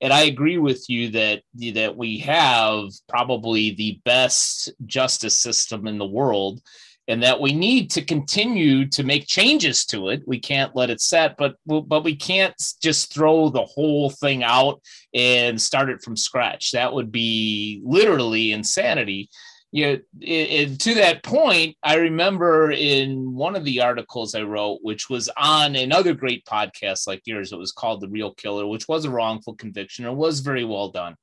And 0.00 0.12
I 0.12 0.24
agree 0.24 0.58
with 0.58 0.84
you 0.88 1.10
that 1.10 1.42
that 1.72 1.96
we 1.96 2.18
have 2.18 2.90
probably 3.08 3.70
the 3.70 4.00
best 4.04 4.72
justice 4.84 5.36
system 5.36 5.86
in 5.86 5.98
the 5.98 6.06
world 6.06 6.60
and 7.08 7.22
that 7.22 7.40
we 7.40 7.52
need 7.52 7.90
to 7.92 8.02
continue 8.02 8.88
to 8.88 9.04
make 9.04 9.26
changes 9.26 9.84
to 9.86 10.08
it. 10.08 10.22
We 10.26 10.40
can't 10.40 10.74
let 10.74 10.90
it 10.90 11.00
set, 11.00 11.36
but 11.36 11.56
but 11.66 12.04
we 12.04 12.16
can't 12.16 12.54
just 12.82 13.12
throw 13.12 13.48
the 13.48 13.64
whole 13.64 14.10
thing 14.10 14.42
out 14.42 14.80
and 15.14 15.60
start 15.60 15.88
it 15.88 16.02
from 16.02 16.16
scratch. 16.16 16.72
That 16.72 16.92
would 16.92 17.12
be 17.12 17.80
literally 17.84 18.52
insanity. 18.52 19.30
You 19.72 19.86
know, 19.86 19.98
it, 20.20 20.80
to 20.80 20.94
that 20.94 21.22
point, 21.22 21.76
I 21.82 21.96
remember 21.96 22.70
in 22.70 23.34
one 23.34 23.56
of 23.56 23.64
the 23.64 23.82
articles 23.82 24.34
I 24.34 24.42
wrote, 24.42 24.78
which 24.82 25.10
was 25.10 25.28
on 25.36 25.76
another 25.76 26.14
great 26.14 26.44
podcast 26.46 27.06
like 27.06 27.22
yours, 27.24 27.52
it 27.52 27.58
was 27.58 27.72
called 27.72 28.00
"The 28.00 28.08
Real 28.08 28.32
Killer," 28.34 28.66
which 28.66 28.88
was 28.88 29.04
a 29.04 29.10
wrongful 29.10 29.54
conviction 29.54 30.06
and 30.06 30.16
was 30.16 30.40
very 30.40 30.64
well 30.64 30.88
done 30.88 31.16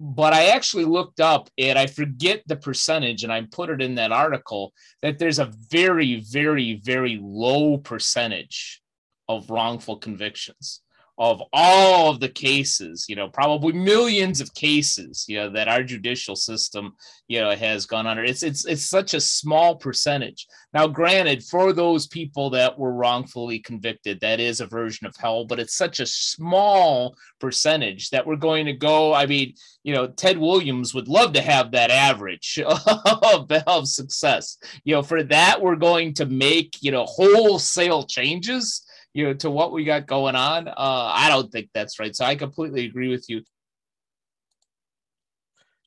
but 0.00 0.32
I 0.32 0.46
actually 0.46 0.86
looked 0.86 1.20
up 1.20 1.50
and 1.58 1.78
I 1.78 1.86
forget 1.86 2.42
the 2.46 2.56
percentage 2.56 3.22
and 3.22 3.32
I 3.32 3.42
put 3.42 3.68
it 3.68 3.82
in 3.82 3.96
that 3.96 4.12
article 4.12 4.72
that 5.02 5.18
there's 5.18 5.38
a 5.38 5.52
very, 5.70 6.20
very, 6.20 6.80
very 6.82 7.18
low 7.22 7.76
percentage 7.76 8.80
of 9.28 9.50
wrongful 9.50 9.98
convictions 9.98 10.80
of 11.20 11.42
all 11.52 12.10
of 12.10 12.18
the 12.18 12.30
cases, 12.30 13.04
you 13.06 13.14
know, 13.14 13.28
probably 13.28 13.74
millions 13.74 14.40
of 14.40 14.54
cases, 14.54 15.26
you 15.28 15.36
know, 15.36 15.50
that 15.50 15.68
our 15.68 15.82
judicial 15.82 16.34
system, 16.34 16.96
you 17.28 17.38
know, 17.38 17.54
has 17.54 17.84
gone 17.84 18.06
under. 18.06 18.24
It's 18.24 18.42
it's 18.42 18.64
it's 18.64 18.86
such 18.86 19.12
a 19.12 19.20
small 19.20 19.76
percentage. 19.76 20.46
Now, 20.72 20.86
granted, 20.86 21.44
for 21.44 21.74
those 21.74 22.06
people 22.06 22.48
that 22.50 22.78
were 22.78 22.94
wrongfully 22.94 23.58
convicted, 23.58 24.18
that 24.20 24.40
is 24.40 24.62
a 24.62 24.66
version 24.66 25.06
of 25.06 25.14
hell, 25.14 25.44
but 25.44 25.60
it's 25.60 25.76
such 25.76 26.00
a 26.00 26.06
small 26.06 27.14
percentage 27.38 28.08
that 28.10 28.26
we're 28.26 28.36
going 28.36 28.64
to 28.64 28.72
go. 28.72 29.12
I 29.12 29.26
mean, 29.26 29.52
you 29.82 29.94
know, 29.94 30.06
Ted 30.06 30.38
Williams 30.38 30.94
would 30.94 31.08
love 31.08 31.34
to 31.34 31.42
have 31.42 31.72
that 31.72 31.90
average 31.90 32.58
of, 32.66 33.52
of 33.66 33.88
success. 33.88 34.56
You 34.84 34.94
know, 34.94 35.02
for 35.02 35.22
that, 35.24 35.60
we're 35.60 35.76
going 35.76 36.14
to 36.14 36.24
make, 36.24 36.78
you 36.80 36.92
know, 36.92 37.04
wholesale 37.04 38.04
changes 38.04 38.86
you 39.12 39.24
know 39.24 39.34
to 39.34 39.50
what 39.50 39.72
we 39.72 39.84
got 39.84 40.06
going 40.06 40.36
on 40.36 40.68
uh 40.68 40.74
i 40.76 41.28
don't 41.28 41.50
think 41.50 41.68
that's 41.74 41.98
right. 41.98 42.14
So 42.14 42.24
i 42.24 42.34
completely 42.34 42.84
agree 42.86 43.08
with 43.08 43.26
you. 43.28 43.42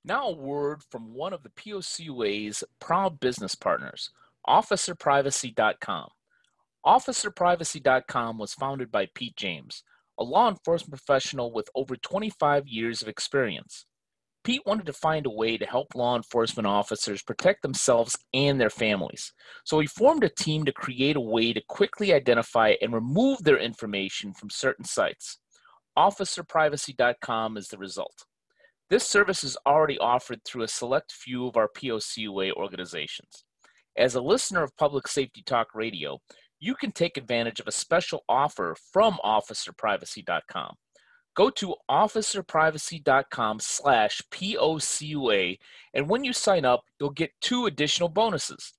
Now 0.06 0.28
a 0.28 0.36
word 0.36 0.82
from 0.92 1.14
one 1.14 1.32
of 1.32 1.44
the 1.44 1.50
POCUA's 1.50 2.64
proud 2.80 3.20
business 3.20 3.56
partners 3.56 4.10
officerprivacy.com 4.48 6.10
officerprivacy.com 6.86 8.38
was 8.38 8.54
founded 8.54 8.92
by 8.92 9.08
pete 9.16 9.38
james 9.38 9.84
a 10.20 10.24
law 10.24 10.50
enforcement 10.50 10.92
professional 10.92 11.52
with 11.52 11.70
over 11.76 11.96
25 11.96 12.68
years 12.68 13.02
of 13.02 13.08
experience 13.08 13.86
Pete 14.44 14.62
wanted 14.66 14.86
to 14.86 14.94
find 14.94 15.26
a 15.26 15.30
way 15.30 15.58
to 15.58 15.66
help 15.66 15.96
law 15.96 16.18
enforcement 16.18 16.68
officers 16.68 17.24
protect 17.24 17.62
themselves 17.62 18.18
and 18.34 18.60
their 18.60 18.70
families. 18.70 19.32
So 19.64 19.80
he 19.80 19.88
formed 19.88 20.24
a 20.24 20.30
team 20.30 20.66
to 20.66 20.74
create 20.74 21.16
a 21.16 21.22
way 21.22 21.54
to 21.54 21.62
quickly 21.70 22.14
identify 22.14 22.76
and 22.82 22.94
remove 22.94 23.44
their 23.44 23.58
information 23.58 24.34
from 24.34 24.50
certain 24.50 24.84
sites. 24.84 25.40
OfficerPrivacy.com 25.98 27.56
is 27.56 27.70
the 27.70 27.78
result. 27.78 28.26
This 28.90 29.08
service 29.08 29.44
is 29.46 29.58
already 29.66 29.98
offered 29.98 30.44
through 30.44 30.64
a 30.64 30.68
select 30.68 31.14
few 31.14 31.48
of 31.48 31.56
our 31.56 31.70
POCUA 31.70 32.52
organizations. 32.54 33.46
As 33.98 34.16
a 34.16 34.22
listener 34.22 34.64
of 34.64 34.76
Public 34.76 35.08
Safety 35.08 35.42
Talk 35.46 35.70
Radio, 35.74 36.20
you 36.60 36.76
can 36.76 36.92
take 36.92 37.16
advantage 37.16 37.60
of 37.60 37.68
a 37.68 37.72
special 37.72 38.24
offer 38.28 38.76
from 38.92 39.20
OfficerPrivacy.com 39.24 40.76
go 41.36 41.50
to 41.50 41.76
officerprivacy.com 41.90 43.60
slash 43.60 44.22
POCUA, 44.32 45.58
and 45.94 46.10
when 46.10 46.24
you 46.24 46.34
sign 46.34 46.66
up, 46.66 46.84
you'll 47.00 47.10
get 47.10 47.32
two 47.42 47.66
additional 47.66 48.10
bonuses. 48.10 48.74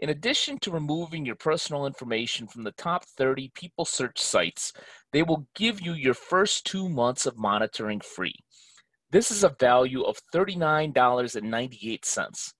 In 0.00 0.10
addition 0.10 0.58
to 0.60 0.72
removing 0.72 1.24
your 1.24 1.36
personal 1.36 1.86
information 1.86 2.48
from 2.48 2.64
the 2.64 2.72
top 2.72 3.04
30 3.04 3.52
people 3.54 3.84
search 3.84 4.20
sites, 4.20 4.72
they 5.12 5.22
will 5.22 5.46
give 5.54 5.80
you 5.80 5.92
your 5.92 6.14
first 6.14 6.66
two 6.66 6.88
months 6.88 7.24
of 7.24 7.38
monitoring 7.38 8.00
free. 8.00 8.34
This 9.12 9.30
is 9.30 9.44
a 9.44 9.54
value 9.60 10.02
of 10.02 10.18
$39.98. 10.34 12.52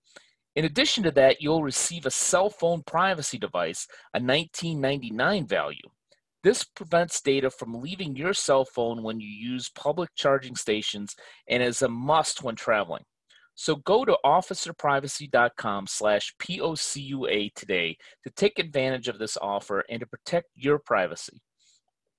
In 0.54 0.66
addition 0.66 1.02
to 1.02 1.10
that, 1.12 1.40
you'll 1.40 1.62
receive 1.64 2.04
a 2.06 2.10
cell 2.10 2.50
phone 2.50 2.82
privacy 2.82 3.38
device, 3.38 3.88
a 4.14 4.20
$19.99 4.20 5.48
value. 5.48 5.88
This 6.42 6.64
prevents 6.64 7.20
data 7.20 7.50
from 7.50 7.80
leaving 7.80 8.16
your 8.16 8.34
cell 8.34 8.64
phone 8.64 9.04
when 9.04 9.20
you 9.20 9.28
use 9.28 9.70
public 9.70 10.10
charging 10.16 10.56
stations 10.56 11.14
and 11.48 11.62
is 11.62 11.82
a 11.82 11.88
must 11.88 12.42
when 12.42 12.56
traveling. 12.56 13.04
So 13.54 13.76
go 13.76 14.04
to 14.04 14.18
officerprivacy.com 14.24 15.86
slash 15.86 16.34
POCUA 16.40 17.54
today 17.54 17.96
to 18.24 18.30
take 18.30 18.58
advantage 18.58 19.06
of 19.06 19.18
this 19.18 19.36
offer 19.36 19.84
and 19.88 20.00
to 20.00 20.06
protect 20.06 20.48
your 20.56 20.80
privacy. 20.80 21.40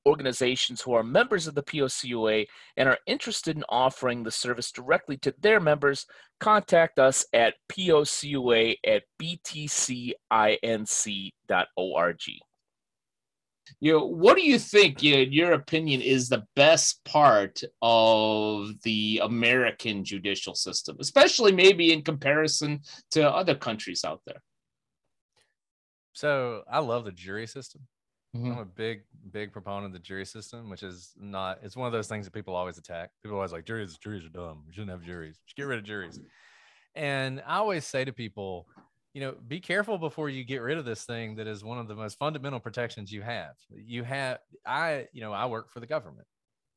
Organizations 0.06 0.82
who 0.82 0.94
are 0.94 1.04
members 1.04 1.48
of 1.48 1.56
the 1.56 1.64
POCUA 1.64 2.46
and 2.78 2.88
are 2.88 3.00
interested 3.08 3.58
in 3.58 3.66
offering 3.68 4.24
the 4.24 4.32
service 4.32 4.72
directly 4.72 5.18
to 5.18 5.34
their 5.42 5.60
members, 5.60 6.06
contact 6.40 6.98
us 6.98 7.26
at 7.34 7.56
POCUA 7.70 8.76
at 8.86 9.04
btcinc.org 9.22 10.16
you 13.80 13.94
know 13.94 14.06
what 14.06 14.36
do 14.36 14.44
you 14.44 14.60
think 14.60 15.02
you 15.02 15.16
know, 15.16 15.22
in 15.22 15.32
your 15.32 15.54
opinion 15.54 16.02
is 16.02 16.30
the 16.30 16.44
best 16.56 17.04
part 17.06 17.62
of 17.82 18.70
the 18.84 19.22
american 19.24 20.04
judicial 20.04 20.56
system 20.56 20.98
especially 21.00 21.52
maybe 21.52 21.94
in 21.94 22.02
comparison 22.02 22.80
to 23.12 23.30
other 23.30 23.56
countries 23.56 24.04
out 24.06 24.22
there? 24.26 24.42
So 26.14 26.64
i 26.70 26.80
love 26.80 27.06
the 27.06 27.12
jury 27.12 27.48
system. 27.48 27.82
Mm-hmm. 28.36 28.52
i'm 28.52 28.58
a 28.60 28.66
big 28.66 29.04
big 29.32 29.54
proponent 29.54 29.86
of 29.88 29.94
the 29.94 30.00
jury 30.00 30.26
system 30.26 30.68
which 30.68 30.82
is 30.82 31.14
not 31.20 31.60
it's 31.62 31.78
one 31.78 31.86
of 31.86 31.94
those 31.94 32.08
things 32.08 32.26
that 32.26 32.34
people 32.34 32.56
always 32.56 32.78
attack. 32.80 33.12
People 33.22 33.38
always 33.38 33.52
like 33.52 33.66
juries 33.66 33.98
juries 33.98 34.26
are 34.26 34.30
dumb. 34.30 34.64
We 34.66 34.74
shouldn't 34.74 34.92
have 34.92 35.04
juries. 35.04 35.40
Just 35.46 35.56
get 35.56 35.68
rid 35.68 35.80
of 35.80 35.86
juries. 35.86 36.20
And 36.96 37.42
i 37.46 37.58
always 37.58 37.86
say 37.86 38.04
to 38.06 38.12
people 38.12 38.68
you 39.14 39.22
know, 39.22 39.36
be 39.48 39.60
careful 39.60 39.98
before 39.98 40.30
you 40.30 40.44
get 40.44 40.62
rid 40.62 40.78
of 40.78 40.86
this 40.86 41.06
thing 41.06 41.36
that 41.36 41.48
is 41.48 41.64
one 41.64 41.78
of 41.78 41.88
the 41.88 41.96
most 41.96 42.18
fundamental 42.18 42.60
protections 42.60 43.12
you 43.12 43.22
have. 43.22 43.54
You 43.70 44.04
have, 44.04 44.40
I, 44.66 45.08
you 45.14 45.22
know, 45.22 45.32
I 45.32 45.46
work 45.46 45.72
for 45.72 45.80
the 45.80 45.88
government. 45.88 46.28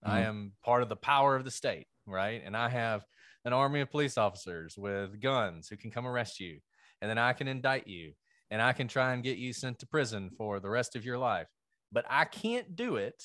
Mm-hmm. 0.05 0.15
I 0.15 0.21
am 0.21 0.53
part 0.63 0.83
of 0.83 0.89
the 0.91 0.97
power 0.97 1.35
of 1.35 1.45
the 1.45 1.51
state, 1.51 1.87
right? 2.07 2.43
And 2.45 2.57
I 2.57 2.69
have 2.69 3.05
an 3.47 3.55
army 3.55 3.81
of 3.81 3.91
police 3.91 4.19
officers 4.19 4.77
with 4.77 5.21
guns 5.21 5.69
who 5.69 5.77
can 5.77 5.91
come 5.91 6.07
arrest 6.07 6.39
you. 6.39 6.59
And 7.01 7.11
then 7.11 7.19
I 7.19 7.33
can 7.33 7.49
indict 7.49 7.87
you 7.87 8.13
and 8.51 8.61
I 8.61 8.73
can 8.73 8.89
try 8.89 9.15
and 9.15 9.23
get 9.23 9.39
you 9.39 9.53
sent 9.53 9.79
to 9.79 9.87
prison 9.87 10.31
for 10.37 10.61
the 10.61 10.71
rest 10.71 10.95
of 10.95 11.05
your 11.05 11.19
life. 11.19 11.49
But 11.91 12.05
I 12.11 12.25
can't 12.25 12.77
do 12.77 12.97
it 12.97 13.23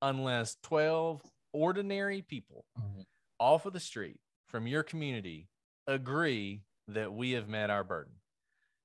unless 0.00 0.56
12 0.62 1.20
ordinary 1.52 2.22
people 2.22 2.64
mm-hmm. 2.78 3.02
off 3.38 3.66
of 3.66 3.72
the 3.74 3.80
street 3.80 4.20
from 4.48 4.66
your 4.66 4.82
community 4.82 5.48
agree 5.86 6.62
that 6.88 7.12
we 7.12 7.32
have 7.32 7.48
met 7.48 7.70
our 7.70 7.84
burden. 7.84 8.12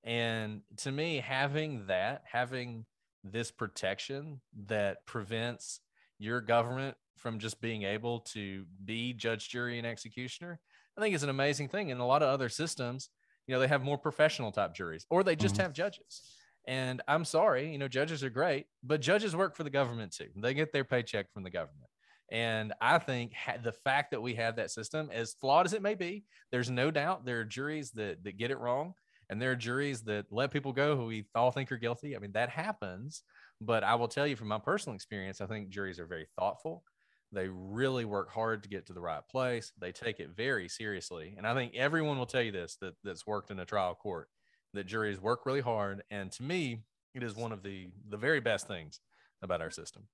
And 0.03 0.61
to 0.77 0.91
me, 0.91 1.17
having 1.17 1.85
that, 1.87 2.23
having 2.31 2.85
this 3.23 3.51
protection 3.51 4.41
that 4.67 5.05
prevents 5.05 5.79
your 6.17 6.41
government 6.41 6.97
from 7.17 7.39
just 7.39 7.61
being 7.61 7.83
able 7.83 8.21
to 8.21 8.65
be 8.83 9.13
judge, 9.13 9.49
jury, 9.49 9.77
and 9.77 9.85
executioner, 9.85 10.59
I 10.97 11.01
think 11.01 11.15
is 11.15 11.23
an 11.23 11.29
amazing 11.29 11.69
thing. 11.69 11.91
And 11.91 12.01
a 12.01 12.05
lot 12.05 12.23
of 12.23 12.29
other 12.29 12.49
systems, 12.49 13.09
you 13.47 13.53
know, 13.53 13.59
they 13.59 13.67
have 13.67 13.83
more 13.83 13.97
professional 13.97 14.51
type 14.51 14.73
juries 14.73 15.05
or 15.09 15.23
they 15.23 15.35
just 15.35 15.55
mm-hmm. 15.55 15.63
have 15.63 15.73
judges. 15.73 16.21
And 16.67 17.01
I'm 17.07 17.25
sorry, 17.25 17.71
you 17.71 17.77
know, 17.77 17.87
judges 17.87 18.23
are 18.23 18.29
great, 18.29 18.65
but 18.83 19.01
judges 19.01 19.35
work 19.35 19.55
for 19.55 19.63
the 19.63 19.69
government 19.69 20.13
too. 20.13 20.29
They 20.35 20.53
get 20.53 20.71
their 20.71 20.83
paycheck 20.83 21.31
from 21.33 21.43
the 21.43 21.49
government. 21.49 21.89
And 22.31 22.73
I 22.79 22.97
think 22.97 23.33
the 23.63 23.73
fact 23.73 24.11
that 24.11 24.21
we 24.21 24.35
have 24.35 24.55
that 24.55 24.71
system, 24.71 25.09
as 25.11 25.33
flawed 25.33 25.65
as 25.65 25.73
it 25.73 25.81
may 25.81 25.95
be, 25.95 26.23
there's 26.51 26.69
no 26.69 26.89
doubt 26.89 27.25
there 27.25 27.41
are 27.41 27.45
juries 27.45 27.91
that, 27.91 28.23
that 28.23 28.37
get 28.37 28.51
it 28.51 28.59
wrong 28.59 28.93
and 29.31 29.41
there 29.41 29.51
are 29.51 29.55
juries 29.55 30.03
that 30.03 30.27
let 30.31 30.51
people 30.51 30.73
go 30.73 30.95
who 30.97 31.07
we 31.07 31.25
all 31.35 31.51
think 31.51 31.71
are 31.71 31.77
guilty. 31.77 32.15
I 32.15 32.19
mean, 32.19 32.33
that 32.33 32.49
happens. 32.49 33.23
But 33.61 33.83
I 33.83 33.95
will 33.95 34.07
tell 34.09 34.27
you 34.27 34.35
from 34.35 34.49
my 34.49 34.59
personal 34.59 34.95
experience, 34.95 35.41
I 35.41 35.47
think 35.47 35.69
juries 35.69 35.99
are 35.99 36.07
very 36.07 36.27
thoughtful. 36.37 36.83
They 37.31 37.47
really 37.47 38.05
work 38.05 38.31
hard 38.31 38.63
to 38.63 38.69
get 38.69 38.87
to 38.87 38.93
the 38.93 39.01
right 39.01 39.27
place. 39.29 39.71
They 39.79 39.91
take 39.91 40.19
it 40.19 40.31
very 40.35 40.67
seriously. 40.67 41.35
And 41.37 41.47
I 41.47 41.53
think 41.55 41.75
everyone 41.75 42.17
will 42.19 42.25
tell 42.27 42.41
you 42.41 42.51
this 42.51 42.77
that, 42.81 42.95
that's 43.03 43.25
worked 43.27 43.51
in 43.51 43.59
a 43.59 43.65
trial 43.65 43.95
court 43.95 44.29
that 44.73 44.85
juries 44.85 45.21
work 45.21 45.45
really 45.45 45.61
hard. 45.61 46.03
And 46.11 46.31
to 46.33 46.43
me, 46.43 46.83
It 47.13 47.23
is 47.23 47.35
one 47.35 47.51
of 47.51 47.61
the 47.63 47.89
the 48.09 48.17
very 48.17 48.39
best 48.39 48.67
things 48.67 49.01
about 49.41 49.61
our 49.61 49.71
system. 49.71 50.07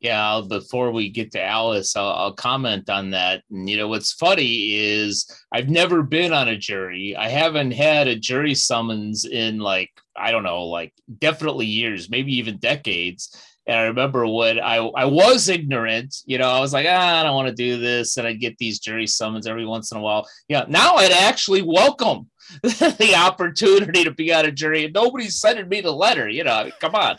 Yeah, 0.00 0.40
before 0.48 0.92
we 0.92 1.10
get 1.10 1.30
to 1.32 1.42
Alice, 1.42 1.94
I'll, 1.94 2.08
I'll, 2.08 2.32
comment 2.32 2.88
on 2.88 3.10
that. 3.10 3.42
And 3.50 3.68
you 3.68 3.76
know, 3.76 3.88
what's 3.88 4.12
funny 4.12 4.74
is 4.74 5.26
I've 5.52 5.68
never 5.68 6.02
been 6.02 6.32
on 6.32 6.48
a 6.48 6.56
jury. 6.56 7.14
I 7.14 7.28
haven't 7.28 7.72
had 7.72 8.08
a 8.08 8.16
jury 8.16 8.54
summons 8.54 9.26
in 9.26 9.58
like, 9.58 9.90
I 10.16 10.30
don't 10.30 10.42
know, 10.42 10.64
like 10.64 10.94
definitely 11.18 11.66
years, 11.66 12.08
maybe 12.08 12.34
even 12.36 12.56
decades. 12.56 13.36
And 13.66 13.78
I 13.78 13.82
remember 13.82 14.26
when 14.26 14.58
I, 14.58 14.76
I 14.76 15.04
was 15.04 15.50
ignorant, 15.50 16.16
you 16.24 16.38
know, 16.38 16.48
I 16.48 16.60
was 16.60 16.72
like, 16.72 16.86
ah, 16.88 17.20
I 17.20 17.22
don't 17.22 17.34
want 17.34 17.48
to 17.48 17.54
do 17.54 17.78
this. 17.78 18.16
And 18.16 18.26
I'd 18.26 18.40
get 18.40 18.56
these 18.56 18.80
jury 18.80 19.06
summons 19.06 19.46
every 19.46 19.66
once 19.66 19.92
in 19.92 19.98
a 19.98 20.00
while. 20.00 20.26
Yeah, 20.48 20.64
now 20.66 20.94
I'd 20.94 21.12
actually 21.12 21.60
welcome 21.60 22.30
the 22.62 23.14
opportunity 23.18 24.04
to 24.04 24.10
be 24.10 24.32
on 24.32 24.46
a 24.46 24.52
jury. 24.52 24.84
And 24.84 24.94
nobody's 24.94 25.40
sending 25.40 25.68
me 25.68 25.80
the 25.80 25.92
letter, 25.92 26.28
you 26.28 26.44
know, 26.44 26.70
come 26.80 26.94
on 26.94 27.16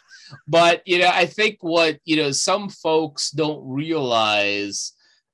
but 0.48 0.82
you 0.86 1.00
know, 1.00 1.10
I 1.12 1.26
think 1.26 1.58
what 1.62 2.00
you 2.06 2.16
know 2.18 2.32
some 2.32 2.70
folks 2.70 3.32
don't 3.32 3.68
realize 3.68 4.94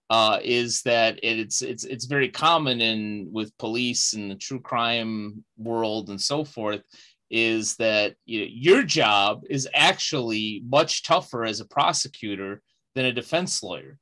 uh, 0.10 0.39
is 0.44 0.82
that 0.84 1.20
it's 1.24 1.62
it's 1.62 1.84
it's 1.84 2.06
very 2.06 2.30
common 2.30 2.82
in 2.82 3.30
with 3.32 3.58
police 3.58 4.13
and 4.13 4.32
the 4.32 4.36
true 4.36 4.60
crime 4.60 5.44
world 5.58 6.10
and 6.10 6.22
so 6.22 6.44
forth 6.44 6.82
is 7.30 7.75
that 7.75 8.16
you 8.25 8.39
know, 8.39 8.48
your 8.50 8.84
job 8.84 9.44
is 9.50 9.68
actually 9.74 10.63
much 10.68 11.04
tougher 11.04 11.44
as 11.44 11.60
a 11.60 11.66
prosecutor 11.66 12.62
than 12.96 13.06
a 13.06 13.13
defense 13.13 13.62
lawyer 13.62 14.00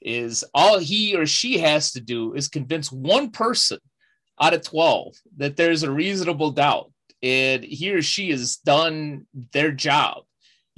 is 0.00 0.44
all 0.54 0.78
he 0.78 1.16
or 1.16 1.26
she 1.26 1.58
has 1.58 1.92
to 1.92 2.00
do 2.00 2.34
is 2.34 2.46
convince 2.46 2.92
one 2.92 3.30
person 3.30 3.78
out 4.40 4.54
of 4.54 4.62
12 4.62 5.14
that 5.36 5.56
there's 5.56 5.82
a 5.82 5.90
reasonable 5.90 6.50
doubt 6.50 6.90
and 7.22 7.64
he 7.64 7.92
or 7.92 8.02
she 8.02 8.30
has 8.30 8.56
done 8.58 9.26
their 9.52 9.72
job 9.72 10.22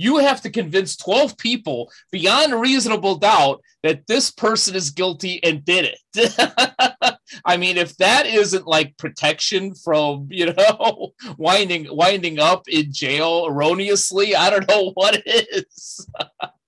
you 0.01 0.17
have 0.17 0.41
to 0.41 0.51
convince 0.51 0.97
12 0.97 1.37
people 1.37 1.93
beyond 2.11 2.59
reasonable 2.59 3.17
doubt 3.17 3.61
that 3.83 4.07
this 4.07 4.31
person 4.31 4.75
is 4.75 4.89
guilty 4.89 5.45
and 5.45 5.63
did 5.63 5.95
it. 6.15 7.19
I 7.45 7.59
mean, 7.59 7.77
if 7.77 7.95
that 7.99 8.27
isn't 8.27 8.67
like 8.67 8.97
protection 8.97 9.75
from, 9.75 10.29
you 10.31 10.55
know, 10.55 11.13
winding 11.37 11.87
winding 11.91 12.39
up 12.39 12.67
in 12.67 12.95
jail 12.95 13.45
erroneously, 13.47 14.35
I 14.35 14.49
don't 14.49 14.67
know 14.67 14.93
what 14.95 15.23
is. 15.27 16.09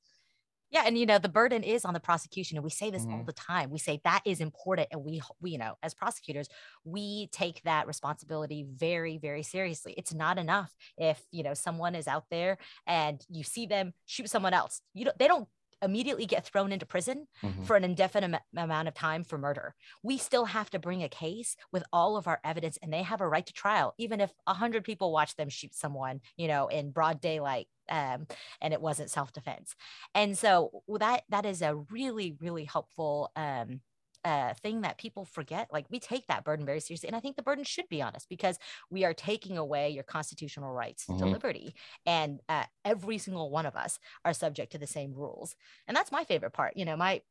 Yeah, 0.73 0.85
and 0.87 0.97
you 0.97 1.05
know 1.05 1.19
the 1.19 1.29
burden 1.29 1.63
is 1.63 1.85
on 1.85 1.93
the 1.93 2.01
prosecution, 2.01 2.57
and 2.57 2.65
we 2.65 2.71
say 2.71 2.91
this 2.91 3.03
mm-hmm. 3.03 3.15
all 3.15 3.25
the 3.25 3.33
time. 3.35 3.71
We 3.71 3.79
say 3.79 4.01
that 4.05 4.23
is 4.25 4.41
important, 4.41 4.89
and 4.91 5.05
we, 5.05 5.21
we, 5.41 5.51
you 5.51 5.59
know, 5.59 5.75
as 5.83 5.93
prosecutors, 5.93 6.49
we 6.85 7.29
take 7.31 7.63
that 7.65 7.87
responsibility 7.87 8.67
very, 8.69 9.19
very 9.19 9.43
seriously. 9.43 9.95
It's 9.99 10.15
not 10.15 10.39
enough 10.39 10.75
if 10.97 11.23
you 11.31 11.43
know 11.43 11.53
someone 11.53 11.95
is 11.95 12.09
out 12.09 12.25
there 12.31 12.57
and 12.87 13.25
you 13.29 13.45
see 13.45 13.67
them 13.67 13.93
shoot 14.07 14.31
someone 14.31 14.55
else. 14.55 14.81
You 14.95 15.05
don't, 15.05 15.19
they 15.19 15.29
don't 15.29 15.47
immediately 15.83 16.27
get 16.27 16.47
thrown 16.47 16.73
into 16.73 16.87
prison 16.87 17.27
mm-hmm. 17.43 17.65
for 17.65 17.77
an 17.77 17.85
indefinite 17.85 18.41
amount 18.57 18.89
of 18.89 18.95
time 18.95 19.25
for 19.25 19.37
murder. 19.37 19.75
We 20.03 20.17
still 20.17 20.47
have 20.47 20.71
to 20.71 20.79
bring 20.79 21.03
a 21.03 21.09
case 21.09 21.57
with 21.73 21.83
all 21.93 22.17
of 22.17 22.27
our 22.27 22.41
evidence, 22.45 22.79
and 22.83 22.93
they 22.93 23.03
have 23.03 23.21
a 23.21 23.29
right 23.29 23.45
to 23.45 23.53
trial, 23.53 23.95
even 23.99 24.21
if 24.21 24.33
a 24.47 24.55
hundred 24.55 24.85
people 24.85 25.13
watch 25.13 25.37
them 25.37 25.49
shoot 25.49 25.75
someone, 25.75 26.21
you 26.37 26.49
know, 26.49 26.69
in 26.69 26.93
broad 26.93 27.21
daylight. 27.21 27.67
Um, 27.93 28.27
and 28.61 28.73
it 28.73 28.81
wasn't 28.81 29.11
self-defense, 29.11 29.77
and 30.15 30.37
so 30.37 30.83
that 30.99 31.23
that 31.29 31.47
is 31.47 31.63
a 31.63 31.77
really, 31.77 32.37
really 32.41 32.65
helpful 32.65 33.31
um, 33.37 33.83
uh, 34.25 34.55
thing 34.55 34.83
that 34.83 34.99
people 34.99 35.25
forget. 35.25 35.69
Like 35.73 35.87
we 35.91 35.99
take 35.99 36.27
that 36.29 36.45
burden 36.45 36.65
very 36.65 36.81
seriously. 36.81 37.09
And 37.09 37.17
I 37.17 37.21
think 37.21 37.37
the 37.37 37.43
burden 37.43 37.65
should 37.65 37.89
be 37.89 38.03
on 38.03 38.15
us 38.15 38.27
because 38.29 38.59
we 38.91 39.05
are 39.05 39.15
taking 39.15 39.59
away 39.59 39.91
your 39.91 40.05
constitutional 40.05 40.73
rights 40.73 41.07
mm-hmm. 41.07 41.19
to 41.19 41.27
liberty. 41.27 41.75
And 42.07 42.41
uh, 42.49 42.65
every 42.85 43.19
single 43.19 43.51
one 43.51 43.67
of 43.67 43.77
us 43.77 43.99
are 44.25 44.33
subject 44.33 44.73
to 44.73 44.79
the 44.79 44.87
same 44.87 45.13
rules. 45.13 45.57
And 45.89 45.97
that's 45.97 46.13
my 46.13 46.25
favorite 46.25 46.53
part. 46.53 46.77
You 46.77 46.85
know, 46.85 46.97
my 46.97 47.23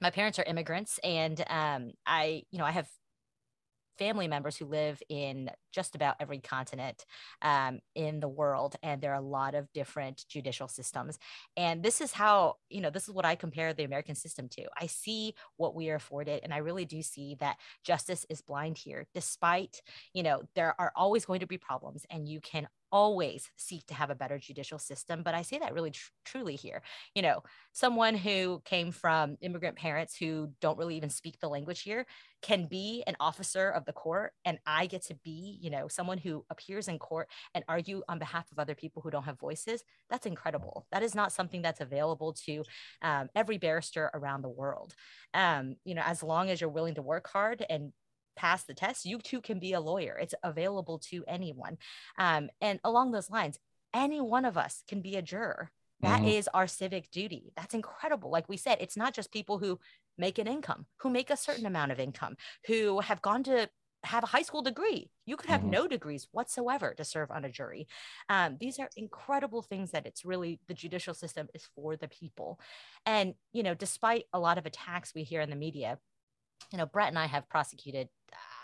my 0.00 0.10
parents 0.10 0.38
are 0.40 0.44
immigrants 0.44 0.98
and 1.04 1.40
um, 1.48 1.92
I, 2.04 2.42
you 2.50 2.58
know, 2.58 2.64
I 2.64 2.72
have 2.72 2.88
family 3.98 4.28
members 4.28 4.56
who 4.56 4.66
live 4.66 5.02
in 5.08 5.50
just 5.72 5.94
about 5.94 6.16
every 6.20 6.38
continent 6.38 7.04
um, 7.42 7.80
in 7.94 8.20
the 8.20 8.28
world 8.28 8.76
and 8.82 9.00
there 9.00 9.12
are 9.12 9.20
a 9.20 9.20
lot 9.20 9.54
of 9.54 9.72
different 9.72 10.24
judicial 10.28 10.68
systems. 10.68 11.18
And 11.56 11.82
this 11.82 12.00
is 12.00 12.12
how 12.12 12.56
you 12.68 12.80
know 12.80 12.90
this 12.90 13.08
is 13.08 13.14
what 13.14 13.24
i 13.24 13.34
compare 13.34 13.72
the 13.72 13.84
american 13.84 14.14
system 14.14 14.48
to. 14.50 14.64
I 14.78 14.86
see 14.86 15.34
what 15.56 15.74
we 15.74 15.90
are 15.90 15.96
afforded 15.96 16.40
and 16.42 16.52
i 16.52 16.58
really 16.58 16.84
do 16.84 17.02
see 17.02 17.36
that 17.40 17.56
justice 17.84 18.26
is 18.28 18.40
blind 18.40 18.78
here 18.78 19.06
despite 19.14 19.80
you 20.12 20.22
know 20.22 20.42
there 20.54 20.74
are 20.78 20.92
always 20.96 21.24
going 21.24 21.40
to 21.40 21.46
be 21.46 21.58
problems 21.58 22.04
and 22.10 22.28
you 22.28 22.40
can 22.40 22.68
always 22.92 23.50
seek 23.56 23.86
to 23.86 23.94
have 23.94 24.10
a 24.10 24.14
better 24.14 24.38
judicial 24.38 24.78
system. 24.78 25.22
But 25.22 25.34
I 25.34 25.42
say 25.42 25.58
that 25.58 25.72
really 25.72 25.90
tr- 25.90 26.10
truly 26.24 26.54
here. 26.54 26.82
You 27.14 27.22
know, 27.22 27.42
someone 27.72 28.14
who 28.14 28.60
came 28.64 28.92
from 28.92 29.38
immigrant 29.40 29.76
parents 29.76 30.14
who 30.16 30.50
don't 30.60 30.78
really 30.78 30.96
even 30.96 31.10
speak 31.10 31.40
the 31.40 31.48
language 31.48 31.82
here 31.82 32.06
can 32.42 32.66
be 32.66 33.02
an 33.06 33.16
officer 33.18 33.70
of 33.70 33.84
the 33.84 33.92
court. 33.92 34.32
And 34.44 34.58
I 34.66 34.86
get 34.86 35.04
to 35.06 35.14
be, 35.24 35.58
you 35.60 35.70
know, 35.70 35.88
someone 35.88 36.18
who 36.18 36.44
appears 36.50 36.88
in 36.88 36.98
court 36.98 37.28
and 37.54 37.64
argue 37.68 38.02
on 38.08 38.18
behalf 38.18 38.50
of 38.52 38.58
other 38.58 38.74
people 38.74 39.00
who 39.00 39.10
don't 39.10 39.24
have 39.24 39.38
voices. 39.38 39.84
That's 40.10 40.26
incredible. 40.26 40.86
That 40.92 41.02
is 41.02 41.14
not 41.14 41.32
something 41.32 41.62
that's 41.62 41.80
available 41.80 42.34
to 42.44 42.64
um, 43.00 43.28
every 43.34 43.58
barrister 43.58 44.10
around 44.12 44.42
the 44.42 44.48
world. 44.48 44.94
Um, 45.32 45.76
you 45.84 45.94
know, 45.94 46.02
as 46.04 46.22
long 46.22 46.50
as 46.50 46.60
you're 46.60 46.68
willing 46.68 46.96
to 46.96 47.02
work 47.02 47.28
hard 47.28 47.64
and 47.70 47.92
pass 48.36 48.64
the 48.64 48.74
test, 48.74 49.04
you 49.04 49.18
too 49.18 49.40
can 49.40 49.58
be 49.58 49.72
a 49.72 49.80
lawyer. 49.80 50.16
It's 50.20 50.34
available 50.42 50.98
to 51.10 51.24
anyone. 51.26 51.78
Um, 52.18 52.50
and 52.60 52.80
along 52.84 53.12
those 53.12 53.30
lines, 53.30 53.58
any 53.94 54.20
one 54.20 54.44
of 54.44 54.56
us 54.56 54.82
can 54.88 55.00
be 55.00 55.16
a 55.16 55.22
juror. 55.22 55.70
That 56.00 56.20
mm-hmm. 56.20 56.28
is 56.28 56.48
our 56.52 56.66
civic 56.66 57.10
duty. 57.10 57.52
That's 57.56 57.74
incredible. 57.74 58.30
Like 58.30 58.48
we 58.48 58.56
said, 58.56 58.78
it's 58.80 58.96
not 58.96 59.14
just 59.14 59.32
people 59.32 59.58
who 59.58 59.78
make 60.18 60.38
an 60.38 60.48
income, 60.48 60.86
who 60.98 61.10
make 61.10 61.30
a 61.30 61.36
certain 61.36 61.66
amount 61.66 61.92
of 61.92 62.00
income, 62.00 62.36
who 62.66 63.00
have 63.00 63.22
gone 63.22 63.44
to 63.44 63.68
have 64.04 64.24
a 64.24 64.26
high 64.26 64.42
school 64.42 64.62
degree. 64.62 65.10
You 65.26 65.36
could 65.36 65.48
have 65.48 65.60
mm-hmm. 65.60 65.70
no 65.70 65.86
degrees 65.86 66.26
whatsoever 66.32 66.92
to 66.94 67.04
serve 67.04 67.30
on 67.30 67.44
a 67.44 67.50
jury. 67.50 67.86
Um, 68.28 68.56
these 68.58 68.80
are 68.80 68.90
incredible 68.96 69.62
things 69.62 69.92
that 69.92 70.06
it's 70.06 70.24
really 70.24 70.60
the 70.66 70.74
judicial 70.74 71.14
system 71.14 71.48
is 71.54 71.68
for 71.76 71.96
the 71.96 72.08
people. 72.08 72.58
And, 73.06 73.34
you 73.52 73.62
know, 73.62 73.74
despite 73.74 74.24
a 74.32 74.40
lot 74.40 74.58
of 74.58 74.66
attacks 74.66 75.12
we 75.14 75.22
hear 75.22 75.40
in 75.40 75.50
the 75.50 75.56
media, 75.56 75.98
you 76.70 76.78
know, 76.78 76.86
Brett 76.86 77.08
and 77.08 77.18
I 77.18 77.26
have 77.26 77.48
prosecuted 77.48 78.08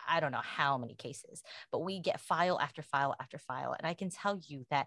I 0.08 0.20
don't 0.20 0.32
know 0.32 0.40
how 0.42 0.78
many 0.78 0.94
cases, 0.94 1.42
but 1.70 1.80
we 1.80 2.00
get 2.00 2.20
file 2.20 2.58
after 2.58 2.82
file 2.82 3.14
after 3.20 3.38
file. 3.38 3.74
And 3.78 3.87
I 3.87 3.94
can 3.94 4.11
tell 4.11 4.40
you 4.46 4.64
that 4.70 4.87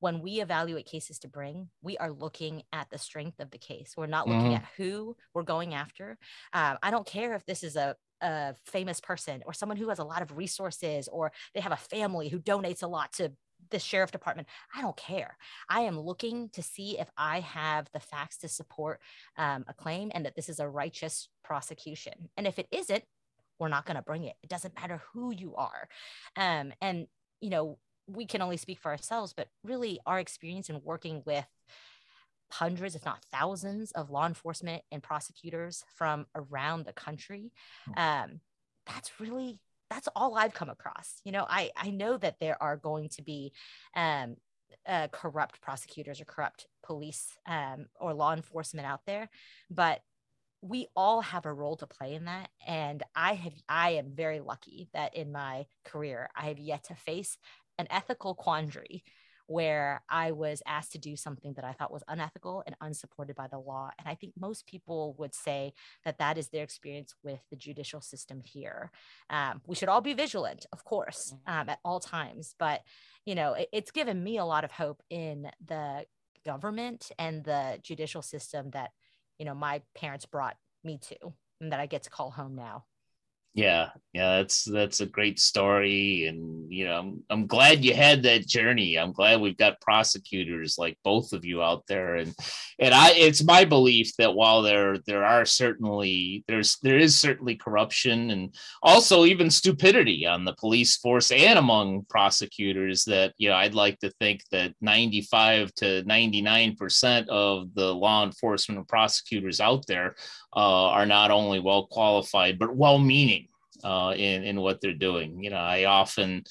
when 0.00 0.20
we 0.20 0.40
evaluate 0.40 0.86
cases 0.86 1.18
to 1.20 1.28
bring, 1.28 1.68
we 1.82 1.98
are 1.98 2.10
looking 2.10 2.62
at 2.72 2.88
the 2.90 2.98
strength 2.98 3.38
of 3.38 3.50
the 3.50 3.58
case. 3.58 3.94
We're 3.96 4.06
not 4.06 4.26
looking 4.26 4.52
mm-hmm. 4.52 4.54
at 4.54 4.68
who 4.76 5.16
we're 5.34 5.42
going 5.42 5.74
after. 5.74 6.18
Um, 6.52 6.78
I 6.82 6.90
don't 6.90 7.06
care 7.06 7.34
if 7.34 7.44
this 7.44 7.62
is 7.62 7.76
a, 7.76 7.94
a 8.22 8.54
famous 8.66 9.00
person 9.00 9.42
or 9.46 9.52
someone 9.52 9.76
who 9.76 9.90
has 9.90 9.98
a 9.98 10.04
lot 10.04 10.22
of 10.22 10.36
resources 10.36 11.06
or 11.08 11.32
they 11.54 11.60
have 11.60 11.72
a 11.72 11.76
family 11.76 12.28
who 12.28 12.40
donates 12.40 12.82
a 12.82 12.88
lot 12.88 13.12
to 13.14 13.32
the 13.72 13.78
sheriff 13.78 14.12
department. 14.12 14.46
I 14.74 14.80
don't 14.80 14.96
care. 14.96 15.36
I 15.68 15.80
am 15.80 15.98
looking 15.98 16.50
to 16.50 16.62
see 16.62 16.98
if 16.98 17.10
I 17.16 17.40
have 17.40 17.88
the 17.92 18.00
facts 18.00 18.38
to 18.38 18.48
support 18.48 19.00
um, 19.36 19.64
a 19.66 19.74
claim 19.74 20.12
and 20.14 20.24
that 20.24 20.36
this 20.36 20.48
is 20.48 20.60
a 20.60 20.68
righteous 20.68 21.28
prosecution. 21.42 22.30
And 22.36 22.46
if 22.46 22.58
it 22.58 22.68
isn't, 22.70 23.02
we're 23.58 23.68
not 23.68 23.86
going 23.86 23.96
to 23.96 24.02
bring 24.02 24.24
it. 24.24 24.36
It 24.42 24.48
doesn't 24.48 24.74
matter 24.74 25.02
who 25.12 25.32
you 25.32 25.54
are. 25.56 25.88
Um, 26.36 26.72
and, 26.80 27.06
you 27.40 27.50
know, 27.50 27.78
we 28.06 28.26
can 28.26 28.42
only 28.42 28.56
speak 28.56 28.78
for 28.78 28.90
ourselves, 28.90 29.32
but 29.36 29.48
really 29.64 30.00
our 30.06 30.18
experience 30.18 30.68
in 30.68 30.80
working 30.84 31.22
with 31.24 31.46
hundreds, 32.50 32.94
if 32.94 33.04
not 33.04 33.24
thousands, 33.32 33.92
of 33.92 34.10
law 34.10 34.26
enforcement 34.26 34.82
and 34.90 35.02
prosecutors 35.02 35.84
from 35.96 36.26
around 36.34 36.84
the 36.84 36.92
country, 36.92 37.52
hmm. 37.86 37.92
um, 37.96 38.40
that's 38.86 39.20
really 39.20 39.58
that's 39.92 40.08
all 40.16 40.36
I've 40.36 40.54
come 40.54 40.70
across. 40.70 41.20
You 41.24 41.32
know, 41.32 41.46
I 41.48 41.70
I 41.76 41.90
know 41.90 42.16
that 42.16 42.40
there 42.40 42.60
are 42.62 42.76
going 42.76 43.10
to 43.10 43.22
be 43.22 43.52
um, 43.94 44.36
uh, 44.86 45.08
corrupt 45.12 45.60
prosecutors 45.60 46.20
or 46.20 46.24
corrupt 46.24 46.66
police 46.82 47.38
um, 47.46 47.86
or 48.00 48.14
law 48.14 48.32
enforcement 48.32 48.86
out 48.86 49.00
there, 49.06 49.28
but 49.70 50.00
we 50.62 50.86
all 50.96 51.20
have 51.20 51.44
a 51.44 51.52
role 51.52 51.76
to 51.76 51.88
play 51.88 52.14
in 52.14 52.26
that 52.26 52.48
and 52.68 53.02
i 53.16 53.34
have 53.34 53.52
i 53.68 53.90
am 53.90 54.12
very 54.14 54.38
lucky 54.38 54.88
that 54.94 55.16
in 55.16 55.32
my 55.32 55.66
career 55.84 56.30
i 56.36 56.46
have 56.46 56.58
yet 56.60 56.84
to 56.84 56.94
face 56.94 57.36
an 57.78 57.88
ethical 57.90 58.36
quandary 58.36 59.02
where 59.52 60.02
i 60.08 60.32
was 60.32 60.62
asked 60.66 60.92
to 60.92 60.98
do 60.98 61.16
something 61.16 61.52
that 61.54 61.64
i 61.64 61.72
thought 61.72 61.92
was 61.92 62.02
unethical 62.08 62.62
and 62.66 62.76
unsupported 62.80 63.36
by 63.36 63.46
the 63.46 63.58
law 63.58 63.90
and 63.98 64.08
i 64.08 64.14
think 64.14 64.32
most 64.38 64.66
people 64.66 65.14
would 65.18 65.34
say 65.34 65.72
that 66.04 66.18
that 66.18 66.38
is 66.38 66.48
their 66.48 66.64
experience 66.64 67.14
with 67.22 67.40
the 67.50 67.56
judicial 67.56 68.00
system 68.00 68.40
here 68.44 68.90
um, 69.30 69.60
we 69.66 69.74
should 69.74 69.88
all 69.88 70.00
be 70.00 70.14
vigilant 70.14 70.66
of 70.72 70.84
course 70.84 71.34
mm-hmm. 71.34 71.60
um, 71.60 71.68
at 71.68 71.78
all 71.84 72.00
times 72.00 72.54
but 72.58 72.80
you 73.24 73.34
know 73.34 73.54
it, 73.54 73.68
it's 73.72 73.90
given 73.90 74.22
me 74.22 74.38
a 74.38 74.44
lot 74.44 74.64
of 74.64 74.72
hope 74.72 75.02
in 75.10 75.50
the 75.64 76.04
government 76.44 77.10
and 77.18 77.44
the 77.44 77.78
judicial 77.82 78.22
system 78.22 78.70
that 78.70 78.90
you 79.38 79.44
know 79.44 79.54
my 79.54 79.82
parents 79.94 80.26
brought 80.26 80.56
me 80.84 80.98
to 80.98 81.32
and 81.62 81.72
that 81.72 81.80
I 81.80 81.86
get 81.86 82.02
to 82.02 82.10
call 82.10 82.30
home 82.30 82.54
now. 82.54 82.84
Yeah, 83.54 83.90
yeah, 84.14 84.38
that's 84.38 84.64
that's 84.64 85.00
a 85.02 85.06
great 85.06 85.38
story, 85.38 86.24
and 86.26 86.72
you 86.72 86.86
know, 86.86 86.98
I'm, 86.98 87.22
I'm 87.28 87.46
glad 87.46 87.84
you 87.84 87.92
had 87.94 88.22
that 88.22 88.46
journey. 88.46 88.98
I'm 88.98 89.12
glad 89.12 89.42
we've 89.42 89.58
got 89.58 89.80
prosecutors 89.82 90.76
like 90.78 90.96
both 91.04 91.34
of 91.34 91.44
you 91.44 91.62
out 91.62 91.86
there, 91.86 92.16
and 92.16 92.34
and 92.78 92.94
I, 92.94 93.10
it's 93.12 93.44
my 93.44 93.66
belief 93.66 94.16
that 94.16 94.34
while 94.34 94.62
there 94.62 94.96
there 95.06 95.24
are 95.24 95.44
certainly 95.44 96.44
there's 96.48 96.78
there 96.82 96.96
is 96.96 97.18
certainly 97.18 97.54
corruption 97.56 98.30
and 98.30 98.54
also 98.82 99.26
even 99.26 99.50
stupidity 99.50 100.24
on 100.24 100.46
the 100.46 100.54
police 100.54 100.96
force 100.96 101.30
and 101.30 101.58
among 101.58 102.06
prosecutors, 102.08 103.04
that 103.04 103.34
you 103.36 103.50
know, 103.50 103.56
I'd 103.56 103.74
like 103.74 103.98
to 104.00 104.10
think 104.12 104.42
that 104.50 104.72
95 104.80 105.74
to 105.76 106.02
99 106.04 106.76
percent 106.76 107.28
of 107.28 107.74
the 107.74 107.94
law 107.94 108.24
enforcement 108.24 108.78
and 108.78 108.88
prosecutors 108.88 109.60
out 109.60 109.86
there 109.86 110.16
uh, 110.56 110.88
are 110.88 111.06
not 111.06 111.30
only 111.30 111.60
well 111.60 111.86
qualified 111.86 112.58
but 112.58 112.74
well 112.76 112.98
meaning 112.98 113.41
uh, 113.84 114.14
in 114.16 114.44
in 114.44 114.60
what 114.60 114.80
they're 114.80 114.94
doing. 114.94 115.42
You 115.42 115.50
know, 115.50 115.56
I 115.56 115.84
often 115.84 116.44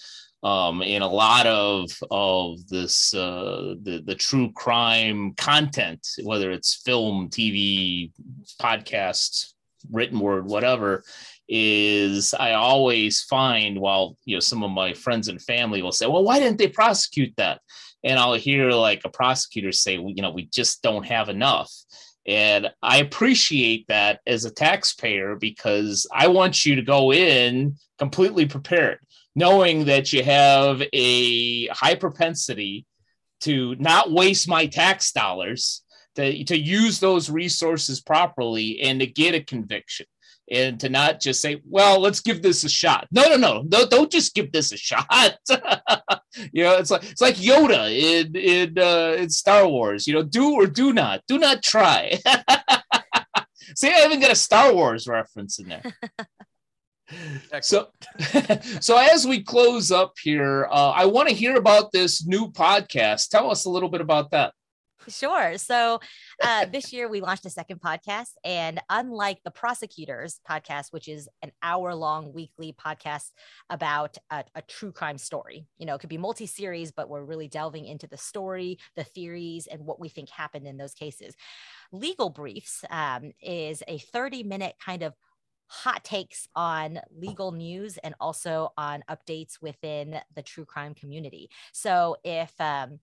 um, 0.43 0.81
in 0.81 1.01
a 1.01 1.07
lot 1.07 1.45
of 1.45 1.91
of 2.09 2.67
this 2.67 3.13
uh, 3.13 3.75
the 3.81 4.01
the 4.05 4.15
true 4.15 4.51
crime 4.53 5.33
content, 5.35 6.07
whether 6.23 6.51
it's 6.51 6.81
film, 6.83 7.29
TV, 7.29 8.11
podcasts, 8.59 9.53
written 9.91 10.19
word, 10.19 10.45
whatever, 10.45 11.03
is 11.47 12.33
I 12.33 12.53
always 12.53 13.21
find 13.21 13.79
while 13.79 14.17
you 14.25 14.35
know 14.35 14.39
some 14.39 14.63
of 14.63 14.71
my 14.71 14.93
friends 14.93 15.27
and 15.27 15.41
family 15.41 15.81
will 15.81 15.91
say, 15.91 16.07
well, 16.07 16.23
why 16.23 16.39
didn't 16.39 16.57
they 16.57 16.69
prosecute 16.69 17.33
that? 17.37 17.61
And 18.03 18.17
I'll 18.17 18.33
hear 18.33 18.71
like 18.71 19.01
a 19.05 19.09
prosecutor 19.09 19.71
say, 19.71 19.99
well, 19.99 20.13
you 20.15 20.23
know, 20.23 20.31
we 20.31 20.45
just 20.45 20.81
don't 20.81 21.05
have 21.05 21.29
enough. 21.29 21.71
And 22.27 22.71
I 22.81 22.97
appreciate 22.97 23.87
that 23.87 24.19
as 24.27 24.45
a 24.45 24.51
taxpayer 24.51 25.35
because 25.35 26.07
I 26.13 26.27
want 26.27 26.65
you 26.65 26.75
to 26.75 26.81
go 26.81 27.11
in 27.11 27.77
completely 27.97 28.45
prepared, 28.45 28.99
knowing 29.35 29.85
that 29.85 30.13
you 30.13 30.23
have 30.23 30.83
a 30.93 31.67
high 31.67 31.95
propensity 31.95 32.85
to 33.41 33.75
not 33.75 34.11
waste 34.11 34.47
my 34.47 34.67
tax 34.67 35.11
dollars, 35.11 35.83
to, 36.15 36.43
to 36.43 36.57
use 36.57 36.99
those 36.99 37.29
resources 37.29 38.01
properly 38.01 38.81
and 38.81 38.99
to 38.99 39.07
get 39.07 39.33
a 39.33 39.43
conviction 39.43 40.05
and 40.51 40.79
to 40.81 40.89
not 40.89 41.21
just 41.21 41.41
say, 41.41 41.61
well, 41.65 41.99
let's 41.99 42.19
give 42.19 42.41
this 42.41 42.63
a 42.63 42.69
shot. 42.69 43.07
No, 43.11 43.23
no, 43.29 43.37
no, 43.37 43.63
no 43.71 43.87
don't 43.87 44.11
just 44.11 44.35
give 44.35 44.51
this 44.51 44.71
a 44.71 44.77
shot. 44.89 45.37
you 46.51 46.63
know, 46.63 46.77
it's 46.77 46.91
like 46.91 47.09
it's 47.09 47.21
like 47.21 47.35
Yoda 47.35 47.89
in 47.89 48.35
in 48.35 48.77
uh, 48.77 49.15
in 49.17 49.29
Star 49.29 49.67
Wars. 49.67 50.05
You 50.05 50.13
know, 50.13 50.23
do 50.23 50.53
or 50.53 50.67
do 50.67 50.93
not, 50.93 51.21
do 51.27 51.39
not 51.39 51.63
try. 51.63 52.17
See, 53.75 53.89
I 53.89 54.05
even 54.05 54.19
got 54.19 54.31
a 54.31 54.35
Star 54.35 54.73
Wars 54.73 55.07
reference 55.07 55.59
in 55.59 55.69
there. 55.69 55.83
so, 57.61 57.87
so 58.81 58.97
as 58.97 59.25
we 59.25 59.43
close 59.43 59.91
up 59.91 60.13
here, 60.21 60.67
uh, 60.69 60.91
I 60.91 61.05
want 61.05 61.29
to 61.29 61.35
hear 61.35 61.55
about 61.55 61.91
this 61.91 62.25
new 62.25 62.51
podcast. 62.51 63.29
Tell 63.29 63.49
us 63.49 63.65
a 63.65 63.69
little 63.69 63.89
bit 63.89 64.01
about 64.01 64.31
that. 64.31 64.53
Sure. 65.07 65.57
So 65.57 65.99
uh, 66.43 66.65
this 66.65 66.93
year 66.93 67.09
we 67.09 67.21
launched 67.21 67.45
a 67.45 67.49
second 67.49 67.81
podcast, 67.81 68.31
and 68.43 68.79
unlike 68.89 69.39
the 69.43 69.51
prosecutors 69.51 70.39
podcast, 70.47 70.91
which 70.91 71.07
is 71.07 71.27
an 71.41 71.51
hour-long 71.63 72.33
weekly 72.33 72.73
podcast 72.73 73.31
about 73.69 74.17
a, 74.29 74.43
a 74.55 74.61
true 74.61 74.91
crime 74.91 75.17
story, 75.17 75.65
you 75.77 75.85
know, 75.85 75.95
it 75.95 75.99
could 75.99 76.09
be 76.09 76.17
multi-series, 76.17 76.91
but 76.91 77.09
we're 77.09 77.23
really 77.23 77.47
delving 77.47 77.85
into 77.85 78.07
the 78.07 78.17
story, 78.17 78.77
the 78.95 79.03
theories, 79.03 79.67
and 79.67 79.85
what 79.85 79.99
we 79.99 80.09
think 80.09 80.29
happened 80.29 80.67
in 80.67 80.77
those 80.77 80.93
cases. 80.93 81.35
Legal 81.91 82.29
Briefs 82.29 82.83
um, 82.89 83.31
is 83.41 83.81
a 83.87 83.97
30-minute 83.97 84.75
kind 84.83 85.03
of 85.03 85.13
hot 85.67 86.03
takes 86.03 86.49
on 86.53 86.99
legal 87.17 87.53
news 87.53 87.97
and 87.99 88.13
also 88.19 88.73
on 88.77 89.03
updates 89.09 89.61
within 89.61 90.19
the 90.35 90.41
true 90.41 90.65
crime 90.65 90.93
community. 90.93 91.49
So 91.71 92.17
if 92.25 92.51
um, 92.59 92.99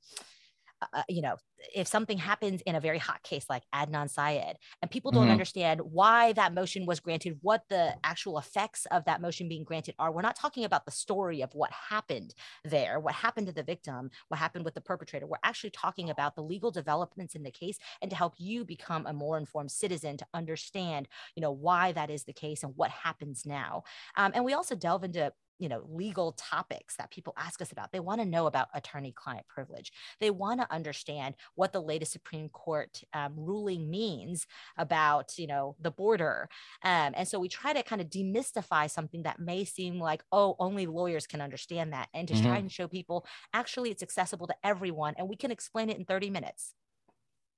uh, 0.81 1.03
you 1.09 1.23
know, 1.23 1.37
if 1.75 1.89
something 1.89 2.19
happens 2.19 2.61
in 2.63 2.77
a 2.77 2.81
very 2.81 2.99
hot 2.99 3.23
case 3.23 3.47
like 3.51 3.65
Adnan 3.75 4.09
Syed, 4.09 4.57
and 4.81 4.91
people 4.91 5.11
don't 5.11 5.25
mm-hmm. 5.25 5.33
understand 5.33 5.81
why 5.81 6.33
that 6.35 6.55
motion 6.55 6.87
was 6.87 7.01
granted, 7.01 7.39
what 7.43 7.63
the 7.69 7.95
actual 8.05 8.39
effects 8.39 8.87
of 8.91 9.05
that 9.07 9.21
motion 9.21 9.49
being 9.49 9.65
granted 9.65 9.95
are, 9.99 10.13
we're 10.13 10.23
not 10.23 10.37
talking 10.37 10.65
about 10.65 10.85
the 10.85 10.93
story 10.93 11.43
of 11.43 11.53
what 11.55 11.71
happened 11.73 12.35
there, 12.65 13.01
what 13.01 13.15
happened 13.15 13.47
to 13.47 13.53
the 13.53 13.63
victim, 13.63 14.11
what 14.29 14.39
happened 14.39 14.65
with 14.65 14.75
the 14.75 14.81
perpetrator. 14.81 15.27
We're 15.27 15.37
actually 15.43 15.71
talking 15.71 16.11
about 16.11 16.37
the 16.37 16.43
legal 16.43 16.71
developments 16.71 17.35
in 17.35 17.43
the 17.43 17.51
case 17.51 17.79
and 18.01 18.11
to 18.11 18.17
help 18.17 18.35
you 18.39 18.65
become 18.65 19.07
a 19.07 19.13
more 19.13 19.39
informed 19.39 19.71
citizen 19.71 20.17
to 20.19 20.27
understand, 20.35 21.09
you 21.35 21.41
know, 21.41 21.53
why 21.53 21.93
that 21.93 22.11
is 22.11 22.25
the 22.25 22.33
case 22.33 22.63
and 22.63 22.73
what 22.77 22.91
happens 22.91 23.45
now. 23.45 23.83
Um, 24.17 24.33
and 24.35 24.45
we 24.45 24.53
also 24.53 24.75
delve 24.75 25.05
into 25.05 25.33
you 25.59 25.69
know 25.69 25.83
legal 25.89 26.33
topics 26.33 26.97
that 26.97 27.11
people 27.11 27.35
ask 27.37 27.61
us 27.61 27.73
about. 27.73 27.93
They 27.93 28.01
want 28.01 28.21
to 28.21 28.27
know 28.27 28.47
about 28.47 28.69
attorney 28.75 29.13
client 29.13 29.47
privilege. 29.49 29.93
They 30.21 30.31
want 30.31 30.61
to 30.61 30.73
understand 30.73 31.35
what 31.55 31.73
the 31.73 31.81
latest 31.81 32.13
supreme 32.13 32.49
court 32.49 33.03
um, 33.13 33.35
ruling 33.37 33.91
means 33.91 34.47
about 34.77 35.39
you 35.39 35.47
know 35.47 35.77
the 35.81 35.91
border. 35.91 36.49
Um, 36.85 37.15
and 37.15 37.27
so 37.27 37.39
we 37.39 37.49
try 37.49 37.73
to 37.73 37.83
kind 37.83 38.01
of 38.01 38.09
demystify 38.09 38.91
something 38.91 39.23
that 39.25 39.41
may 39.41 39.65
seem 39.65 39.99
like 39.99 40.23
oh 40.33 40.57
only 40.59 40.87
lawyers 40.87 41.27
can 41.27 41.41
understand 41.41 41.93
that 41.93 42.09
and 42.15 42.29
to 42.29 42.35
mm-hmm. 42.35 42.47
try 42.47 42.57
and 42.57 42.71
show 42.71 42.89
people 42.89 43.27
actually 43.53 43.91
it's 43.91 44.03
accessible 44.03 44.47
to 44.47 44.55
everyone 44.65 45.15
and 45.19 45.29
we 45.29 45.37
can 45.37 45.51
explain 45.51 45.91
it 45.91 45.99
in 45.99 46.05
30 46.05 46.31
minutes. 46.31 46.75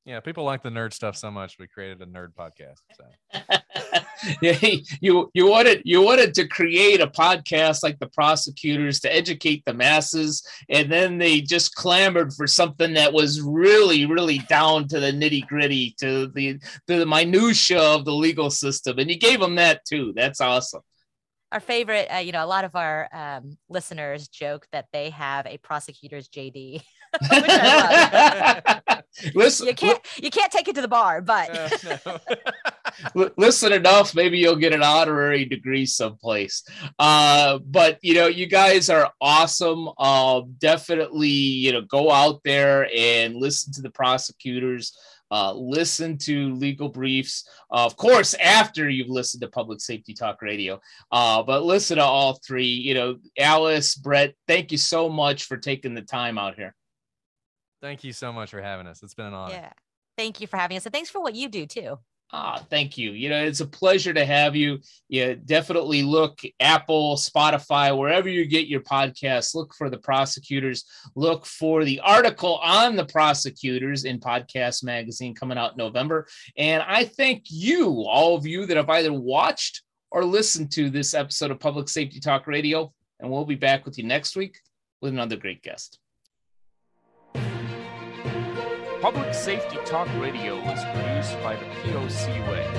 Yeah 0.05 0.21
people 0.21 0.45
like 0.45 0.63
the 0.63 0.71
nerd 0.71 0.93
stuff 0.93 1.17
so 1.17 1.31
much 1.31 1.59
we 1.59 1.67
created 1.67 2.01
a 2.01 2.07
nerd 2.07 2.33
podcast 2.35 2.81
so 2.95 4.01
you 5.01 5.31
you 5.35 5.47
wanted 5.47 5.83
you 5.85 6.03
wanted 6.03 6.35
to 6.35 6.47
create 6.47 7.01
a 7.01 7.07
podcast 7.07 7.83
like 7.83 7.99
the 7.99 8.09
prosecutors 8.09 9.01
to 9.01 9.15
educate 9.15 9.63
the 9.65 9.75
masses, 9.75 10.47
and 10.69 10.91
then 10.91 11.19
they 11.19 11.41
just 11.41 11.75
clamored 11.75 12.33
for 12.33 12.47
something 12.47 12.95
that 12.95 13.13
was 13.13 13.41
really 13.41 14.07
really 14.07 14.39
down 14.49 14.89
to 14.89 15.01
the 15.01 15.13
nitty 15.13 15.47
gritty, 15.47 15.95
to 16.01 16.29
the 16.29 16.59
to 16.87 16.99
the 16.99 17.07
minutia 17.07 17.81
of 17.81 18.05
the 18.05 18.15
legal 18.15 18.51
system, 18.51 18.99
and 18.99 19.11
you 19.11 19.19
gave 19.19 19.41
them 19.41 19.57
that 19.57 19.85
too. 19.85 20.13
That's 20.15 20.41
awesome 20.41 20.83
our 21.53 21.61
favorite, 21.61 22.07
uh, 22.15 22.19
you 22.19 22.33
know, 22.33 22.45
a 22.45 22.47
lot 22.47 22.65
of 22.65 22.77
our 22.77 23.09
um, 23.13 23.59
listeners 23.69 24.29
joke 24.29 24.67
that 24.73 24.87
they 24.93 25.11
have 25.11 25.47
a 25.47 25.59
prosecutor's 25.59 26.29
JD. 26.29 26.83
Listen, 29.35 29.67
you 29.67 29.75
can't 29.75 30.01
you 30.23 30.31
can't 30.31 30.53
take 30.53 30.69
it 30.69 30.75
to 30.77 30.81
the 30.81 30.89
bar, 30.89 31.21
but 31.21 32.01
no. 33.15 33.31
listen 33.37 33.73
enough, 33.73 34.15
maybe 34.15 34.39
you'll 34.39 34.57
get 34.57 34.73
an 34.73 34.83
honorary 34.83 35.45
degree 35.45 35.85
someplace. 35.85 36.63
Uh, 36.99 37.59
but 37.59 37.99
you 38.03 38.15
know, 38.15 38.27
you 38.27 38.47
guys 38.47 38.89
are 38.89 39.13
awesome. 39.21 39.89
Uh, 39.99 40.43
definitely, 40.59 41.29
you 41.29 41.73
know, 41.73 41.83
go 41.83 42.11
out 42.11 42.41
there 42.45 42.89
and 42.95 43.35
listen 43.37 43.73
to 43.75 43.83
the 43.83 43.91
prosecutors. 43.91 44.97
Uh, 45.33 45.53
listen 45.53 46.19
to 46.19 46.53
legal 46.57 46.89
briefs, 46.89 47.49
uh, 47.71 47.87
of 47.87 47.97
course, 47.97 48.35
after 48.35 48.89
you've 48.89 49.09
listened 49.09 49.41
to 49.41 49.47
Public 49.47 49.81
Safety 49.81 50.13
Talk 50.13 50.43
Radio. 50.43 50.81
Uh, 51.13 51.41
but 51.45 51.63
listen 51.63 51.99
to 51.99 52.03
all 52.03 52.41
three. 52.45 52.67
You 52.67 52.95
know, 52.95 53.19
Alice, 53.39 53.95
Brett, 53.95 54.35
thank 54.49 54.73
you 54.73 54.79
so 54.79 55.09
much 55.09 55.45
for 55.45 55.57
taking 55.57 55.95
the 55.95 56.03
time 56.03 56.37
out 56.37 56.57
here. 56.57 56.75
Thank 57.81 58.05
you 58.05 58.13
so 58.13 58.33
much 58.33 58.51
for 58.51 58.61
having 58.61 58.87
us. 58.87 59.03
It's 59.03 59.15
been 59.15 59.27
an 59.27 59.35
honor. 59.35 59.55
Yeah. 59.55 59.73
Thank 60.17 60.41
you 60.41 60.47
for 60.47 60.57
having 60.57 60.77
us. 60.77 60.85
And 60.85 60.93
thanks 60.93 61.11
for 61.11 61.21
what 61.21 61.35
you 61.35 61.49
do 61.49 61.67
too. 61.67 61.99
Ah, 62.33 62.65
thank 62.71 62.97
you. 62.97 63.11
You 63.11 63.29
know, 63.29 63.43
it's 63.43 63.61
a 63.61 63.67
pleasure 63.67 64.15
to 64.15 64.25
have 64.25 64.55
you. 64.55 64.79
Yeah, 65.09 65.35
definitely 65.45 66.03
look 66.03 66.39
Apple, 66.61 67.17
Spotify, 67.17 67.97
wherever 67.97 68.29
you 68.29 68.47
get 68.47 68.69
your 68.69 68.83
podcasts. 68.83 69.53
Look 69.53 69.75
for 69.75 69.91
the 69.91 69.99
prosecutors. 69.99 70.85
Look 71.17 71.45
for 71.45 71.85
the 71.85 71.99
article 72.01 72.59
on 72.59 72.95
the 72.95 73.05
prosecutors 73.05 74.05
in 74.05 74.21
Podcast 74.21 74.85
Magazine 74.85 75.35
coming 75.35 75.59
out 75.59 75.77
November. 75.77 76.29
And 76.57 76.85
I 76.87 77.05
thank 77.05 77.47
you, 77.49 78.05
all 78.07 78.37
of 78.37 78.47
you 78.47 78.65
that 78.67 78.77
have 78.77 78.91
either 78.91 79.13
watched 79.13 79.83
or 80.13 80.25
listened 80.25 80.71
to 80.73 80.89
this 80.89 81.15
episode 81.15 81.51
of 81.51 81.59
Public 81.59 81.89
Safety 81.89 82.21
Talk 82.21 82.47
Radio. 82.47 82.93
And 83.19 83.29
we'll 83.31 83.45
be 83.45 83.57
back 83.57 83.85
with 83.85 83.99
you 83.99 84.05
next 84.05 84.37
week 84.37 84.57
with 85.01 85.13
another 85.13 85.37
great 85.37 85.63
guest. 85.63 85.99
Public 89.01 89.33
Safety 89.33 89.79
Talk 89.87 90.09
Radio 90.19 90.59
is 90.59 90.85
produced 90.93 91.41
by 91.43 91.57
the 91.57 91.65
POCUA. 91.65 92.71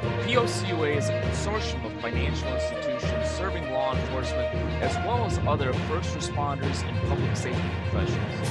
The 0.00 0.08
POCUA 0.24 0.96
is 0.96 1.10
a 1.10 1.20
consortium 1.20 1.84
of 1.84 1.92
financial 2.00 2.48
institutions 2.54 3.28
serving 3.28 3.70
law 3.70 3.94
enforcement 3.94 4.48
as 4.82 4.96
well 5.04 5.26
as 5.26 5.36
other 5.46 5.74
first 5.74 6.16
responders 6.16 6.82
and 6.84 6.96
public 7.06 7.36
safety 7.36 7.68
professionals. 7.90 8.48